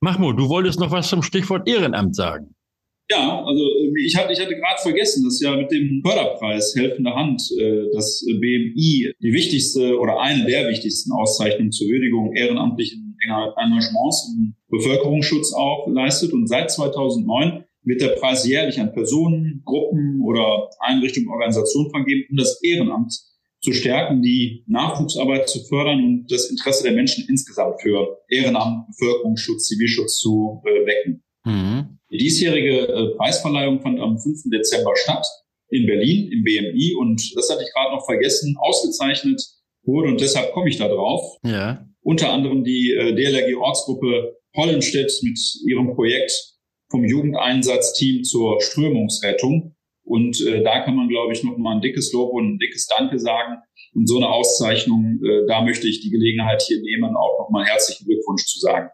Mahmoud, 0.02 0.39
du 0.39 0.50
wolltest 0.50 0.80
noch 0.80 0.92
was 0.92 1.10
zum 1.10 1.22
Stichwort 1.22 1.68
Ehrenamt 1.68 2.15
sagen. 2.15 2.56
Ja, 3.12 3.44
also 3.44 3.63
ich 3.98 4.15
hatte, 4.15 4.34
ich 4.34 4.39
hatte 4.39 4.56
gerade 4.56 4.82
vergessen, 4.82 5.24
dass 5.24 5.42
ja 5.42 5.56
mit 5.56 5.72
dem 5.72 6.02
Förderpreis 6.06 6.76
Helfende 6.76 7.13
Hand 7.13 7.42
äh, 7.60 7.86
das 7.92 8.24
BMI 8.26 9.13
die 9.20 9.34
wichtigste 9.34 9.98
oder 9.98 10.20
eine 10.20 10.46
der 10.46 10.70
wichtigsten 10.70 11.12
Auszeichnungen 11.12 11.72
zur 11.72 11.88
Würdigung 11.88 12.36
ehrenamtlichen 12.36 13.18
Engagements 13.26 14.36
im 14.36 14.56
Bevölkerungsschutz 14.70 15.54
auch 15.54 15.88
leistet. 15.88 16.34
Und 16.34 16.48
seit 16.48 16.70
2009 16.70 17.63
wird 17.89 18.02
der 18.02 18.15
Preis 18.19 18.47
jährlich 18.47 18.80
an 18.80 18.93
Personen, 18.93 19.63
Gruppen 19.65 20.21
oder 20.23 20.69
Einrichtungen, 20.80 21.30
Organisationen 21.30 21.89
vergeben, 21.89 22.25
um 22.30 22.38
das 22.38 22.62
Ehrenamt 22.63 23.13
zu 23.62 23.73
stärken, 23.73 24.21
die 24.21 24.63
Nachwuchsarbeit 24.67 25.49
zu 25.49 25.60
fördern 25.65 26.04
und 26.04 26.32
das 26.32 26.49
Interesse 26.49 26.84
der 26.84 26.93
Menschen 26.93 27.25
insgesamt 27.28 27.82
für 27.82 28.19
Ehrenamt, 28.30 28.88
Bevölkerungsschutz, 28.88 29.67
Zivilschutz 29.67 30.17
zu 30.19 30.62
äh, 30.65 30.86
wecken. 30.86 31.23
Mhm. 31.43 31.99
Die 32.12 32.17
diesjährige 32.17 32.88
äh, 32.88 33.15
Preisverleihung 33.17 33.82
fand 33.82 33.99
am 33.99 34.17
5. 34.17 34.43
Dezember 34.54 34.93
statt 34.95 35.25
in 35.69 35.86
Berlin 35.86 36.32
im 36.32 36.43
BMI 36.43 36.95
und 36.95 37.21
das 37.36 37.49
hatte 37.49 37.63
ich 37.63 37.73
gerade 37.73 37.95
noch 37.95 38.06
vergessen, 38.06 38.56
ausgezeichnet 38.60 39.41
wurde 39.84 40.10
und 40.10 40.21
deshalb 40.21 40.54
komme 40.54 40.69
ich 40.69 40.78
da 40.78 40.88
drauf. 40.88 41.38
Ja. 41.43 41.86
Unter 42.02 42.32
anderem 42.32 42.63
die 42.63 42.93
äh, 42.93 43.13
DLRG 43.13 43.56
Ortsgruppe 43.58 44.38
Hollenstedt 44.56 45.12
mit 45.21 45.39
ihrem 45.67 45.93
Projekt 45.95 46.59
vom 46.89 47.06
Jugendeinsatzteam 47.06 48.23
zur 48.23 48.62
Strömungsrettung. 48.62 49.75
Und 50.04 50.41
äh, 50.41 50.63
da 50.63 50.84
kann 50.84 50.95
man, 50.95 51.08
glaube 51.08 51.34
ich, 51.34 51.43
noch 51.43 51.58
mal 51.58 51.75
ein 51.75 51.82
dickes 51.82 52.12
Lob 52.13 52.34
und 52.34 52.56
ein 52.56 52.58
dickes 52.58 52.88
Danke 52.88 53.19
sagen. 53.19 53.58
Und 53.93 54.08
so 54.08 54.17
eine 54.17 54.28
Auszeichnung, 54.28 55.19
äh, 55.23 55.45
da 55.47 55.62
möchte 55.62 55.88
ich 55.88 56.02
die 56.02 56.10
Gelegenheit 56.10 56.63
hier 56.63 56.82
nehmen, 56.82 57.15
auch 57.15 57.39
noch 57.39 57.49
mal 57.52 57.65
herzlichen 57.65 58.06
Glückwunsch 58.06 58.45
zu 58.45 58.60
sagen. 58.60 58.89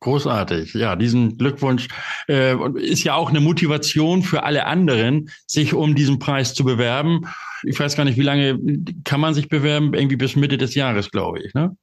Großartig. 0.00 0.74
Ja, 0.74 0.96
diesen 0.96 1.38
Glückwunsch 1.38 1.88
äh, 2.28 2.56
ist 2.78 3.04
ja 3.04 3.14
auch 3.14 3.30
eine 3.30 3.40
Motivation 3.40 4.22
für 4.22 4.42
alle 4.42 4.66
anderen, 4.66 5.30
sich 5.46 5.72
um 5.72 5.94
diesen 5.94 6.18
Preis 6.18 6.52
zu 6.52 6.64
bewerben. 6.64 7.26
Ich 7.62 7.80
weiß 7.80 7.96
gar 7.96 8.04
nicht, 8.04 8.18
wie 8.18 8.22
lange 8.22 8.58
kann 9.04 9.20
man 9.20 9.32
sich 9.32 9.48
bewerben? 9.48 9.94
Irgendwie 9.94 10.16
bis 10.16 10.36
Mitte 10.36 10.58
des 10.58 10.74
Jahres, 10.74 11.10
glaube 11.10 11.40
ich. 11.42 11.54
Ne? 11.54 11.74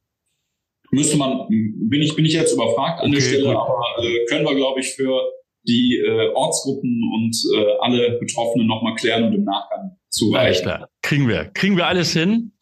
Müsste 0.92 1.18
man, 1.18 1.48
bin 1.50 2.02
ich, 2.02 2.16
bin 2.16 2.26
ich 2.26 2.34
jetzt 2.34 2.54
überfragt 2.54 3.02
an 3.02 3.08
okay, 3.08 3.16
der 3.16 3.22
Stelle, 3.22 3.46
gut. 3.46 3.56
aber 3.56 3.82
äh, 4.04 4.26
können 4.30 4.46
wir, 4.46 4.56
glaube 4.56 4.82
ich, 4.82 4.90
für 4.90 5.20
die 5.68 5.98
äh, 5.98 6.34
Ortsgruppen 6.34 7.02
und 7.14 7.36
äh, 7.56 7.66
alle 7.82 8.18
Betroffenen 8.20 8.68
nochmal 8.68 8.96
klären 8.96 9.26
und 9.26 9.34
im 9.34 9.44
Nachgang 9.44 9.98
zureichen. 10.10 10.46
Alles 10.46 10.62
klar. 10.62 10.90
Kriegen 11.02 11.28
wir. 11.28 11.46
Kriegen 11.46 11.78
wir 11.78 11.88
alles 11.88 12.14
hin. 12.14 12.54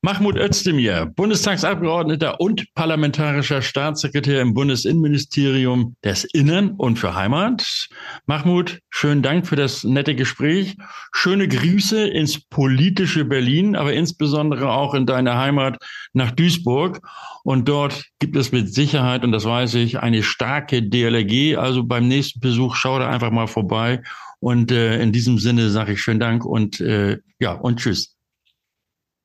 Mahmoud 0.00 0.36
Özdemir, 0.36 1.06
Bundestagsabgeordneter 1.06 2.40
und 2.40 2.72
parlamentarischer 2.74 3.62
Staatssekretär 3.62 4.40
im 4.40 4.54
Bundesinnenministerium 4.54 5.96
des 6.04 6.22
Innern 6.22 6.70
und 6.76 7.00
für 7.00 7.16
Heimat. 7.16 7.88
Mahmoud, 8.26 8.78
schönen 8.90 9.22
Dank 9.22 9.48
für 9.48 9.56
das 9.56 9.82
nette 9.82 10.14
Gespräch. 10.14 10.76
Schöne 11.12 11.48
Grüße 11.48 12.06
ins 12.06 12.38
politische 12.38 13.24
Berlin, 13.24 13.74
aber 13.74 13.92
insbesondere 13.92 14.70
auch 14.70 14.94
in 14.94 15.04
deine 15.04 15.36
Heimat 15.36 15.78
nach 16.12 16.30
Duisburg. 16.30 17.00
Und 17.42 17.68
dort 17.68 18.04
gibt 18.20 18.36
es 18.36 18.52
mit 18.52 18.72
Sicherheit, 18.72 19.24
und 19.24 19.32
das 19.32 19.46
weiß 19.46 19.74
ich, 19.74 19.98
eine 19.98 20.22
starke 20.22 20.80
DLRG. 20.80 21.56
Also 21.56 21.82
beim 21.82 22.06
nächsten 22.06 22.38
Besuch 22.38 22.76
schau 22.76 23.00
da 23.00 23.10
einfach 23.10 23.32
mal 23.32 23.48
vorbei. 23.48 24.00
Und 24.38 24.70
äh, 24.70 25.02
in 25.02 25.10
diesem 25.10 25.38
Sinne 25.38 25.70
sage 25.70 25.94
ich 25.94 26.00
schönen 26.00 26.20
Dank 26.20 26.44
und 26.44 26.80
äh, 26.80 27.18
ja 27.40 27.54
und 27.54 27.80
tschüss. 27.80 28.17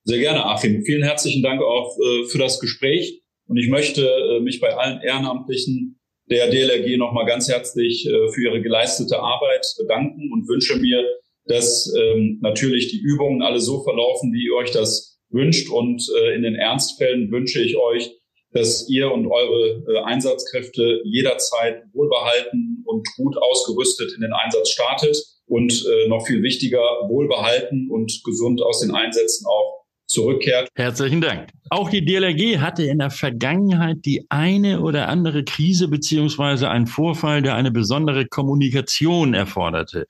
Sehr 0.06 0.20
gerne, 0.20 0.46
Achim. 0.46 0.84
Vielen 0.84 1.04
herzlichen 1.04 1.42
Dank 1.42 1.62
auch 1.62 1.98
äh, 1.98 2.26
für 2.26 2.38
das 2.38 2.60
Gespräch. 2.60 3.22
Und 3.48 3.58
ich 3.58 3.70
möchte 3.70 4.06
äh, 4.06 4.40
mich 4.42 4.60
bei 4.60 4.76
allen 4.76 5.02
Ehrenamtlichen 5.02 6.00
der 6.30 6.50
DLRG 6.50 6.98
nochmal 6.98 7.26
ganz 7.26 7.48
herzlich 7.48 8.06
äh, 8.06 8.28
für 8.34 8.44
ihre 8.44 8.62
geleistete 8.62 9.20
Arbeit 9.20 9.66
bedanken 9.78 10.30
und 10.34 10.48
wünsche 10.50 10.78
mir, 10.78 11.04
dass 11.46 11.94
ähm, 11.98 12.40
natürlich 12.42 12.90
die 12.90 13.00
Übungen 13.00 13.42
alle 13.42 13.62
so 13.62 13.84
verlaufen, 13.84 14.34
wie 14.34 14.46
ihr 14.46 14.56
euch 14.56 14.72
das 14.72 15.22
wünscht. 15.30 15.70
Und 15.70 16.06
äh, 16.22 16.36
in 16.36 16.44
den 16.44 16.56
Ernstfällen 16.56 17.32
wünsche 17.32 17.62
ich 17.62 17.78
euch, 17.78 18.12
dass 18.52 18.90
ihr 18.90 19.10
und 19.10 19.28
eure 19.28 19.84
äh, 19.88 20.00
Einsatzkräfte 20.04 21.02
jederzeit 21.06 21.84
wohlbehalten 21.94 22.84
und 22.86 23.08
gut 23.16 23.38
ausgerüstet 23.38 24.14
in 24.16 24.22
den 24.22 24.34
Einsatz 24.34 24.70
startet 24.70 25.18
und 25.46 25.72
äh, 25.72 26.08
noch 26.10 26.26
viel 26.28 26.44
wichtiger, 26.44 26.82
wohlbehalten 27.08 27.90
und 27.90 28.22
gesund 28.26 28.62
aus 28.62 28.82
den 28.82 28.92
Einsätzen 28.92 29.46
auch 29.48 29.83
zurückkehrt. 30.06 30.70
Herzlichen 30.76 31.22
Dank. 31.22 31.50
Auch 31.70 31.90
die 31.90 32.06
DLRG 32.06 32.60
hatte 32.60 32.84
in 32.84 33.00
der 33.00 33.10
Vergangenheit 33.10 33.98
die 34.06 34.26
eine 34.30 34.82
oder 34.82 35.10
andere 35.10 35.44
Krise 35.44 35.88
beziehungsweise 35.88 36.70
einen 36.70 36.88
Vorfall, 36.88 37.42
der 37.42 37.56
eine 37.56 37.72
besondere 37.72 38.26
Kommunikation 38.26 39.34
erforderte. 39.34 40.06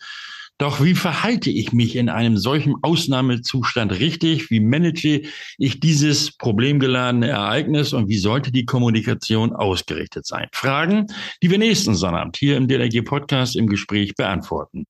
Doch 0.59 0.83
wie 0.83 0.93
verhalte 0.93 1.49
ich 1.49 1.73
mich 1.73 1.95
in 1.95 2.09
einem 2.09 2.37
solchen 2.37 2.75
Ausnahmezustand 2.83 3.99
richtig? 3.99 4.51
Wie 4.51 4.59
manage 4.59 5.23
ich 5.57 5.79
dieses 5.79 6.37
problemgeladene 6.37 7.27
Ereignis 7.27 7.91
und 7.91 8.07
wie 8.07 8.19
sollte 8.19 8.51
die 8.51 8.65
Kommunikation 8.65 9.53
ausgerichtet 9.53 10.27
sein? 10.27 10.47
Fragen, 10.53 11.07
die 11.41 11.49
wir 11.49 11.57
nächsten 11.57 11.95
Sonnabend 11.95 12.37
hier 12.37 12.55
im 12.55 12.67
DLRG 12.67 13.03
Podcast 13.03 13.55
im 13.55 13.67
Gespräch 13.67 14.15
beantworten. 14.15 14.85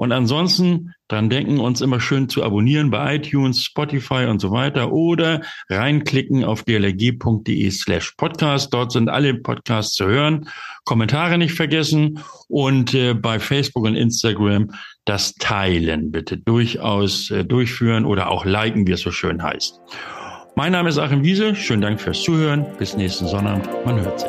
Und 0.00 0.12
ansonsten 0.12 0.94
dran 1.08 1.28
denken, 1.28 1.58
uns 1.58 1.80
immer 1.80 1.98
schön 1.98 2.28
zu 2.28 2.44
abonnieren 2.44 2.88
bei 2.90 3.16
iTunes, 3.16 3.64
Spotify 3.64 4.26
und 4.26 4.38
so 4.40 4.52
weiter 4.52 4.92
oder 4.92 5.40
reinklicken 5.68 6.44
auf 6.44 6.62
dlg.de 6.62 7.68
slash 7.72 8.12
podcast. 8.12 8.72
Dort 8.72 8.92
sind 8.92 9.08
alle 9.08 9.34
Podcasts 9.34 9.96
zu 9.96 10.06
hören. 10.06 10.48
Kommentare 10.84 11.36
nicht 11.36 11.54
vergessen 11.54 12.20
und 12.46 12.94
äh, 12.94 13.14
bei 13.14 13.40
Facebook 13.40 13.86
und 13.86 13.96
Instagram 13.96 14.70
das 15.04 15.34
Teilen 15.34 16.12
bitte 16.12 16.38
durchaus 16.38 17.32
äh, 17.32 17.44
durchführen 17.44 18.04
oder 18.04 18.30
auch 18.30 18.44
liken, 18.44 18.86
wie 18.86 18.92
es 18.92 19.00
so 19.00 19.10
schön 19.10 19.42
heißt. 19.42 19.80
Mein 20.54 20.70
Name 20.70 20.90
ist 20.90 20.98
Achim 20.98 21.24
Wiese. 21.24 21.56
Schönen 21.56 21.82
Dank 21.82 22.00
fürs 22.00 22.22
Zuhören. 22.22 22.64
Bis 22.78 22.96
nächsten 22.96 23.26
Sonnabend. 23.26 23.68
Man 23.84 24.00
hört 24.00 24.20
sich. 24.20 24.28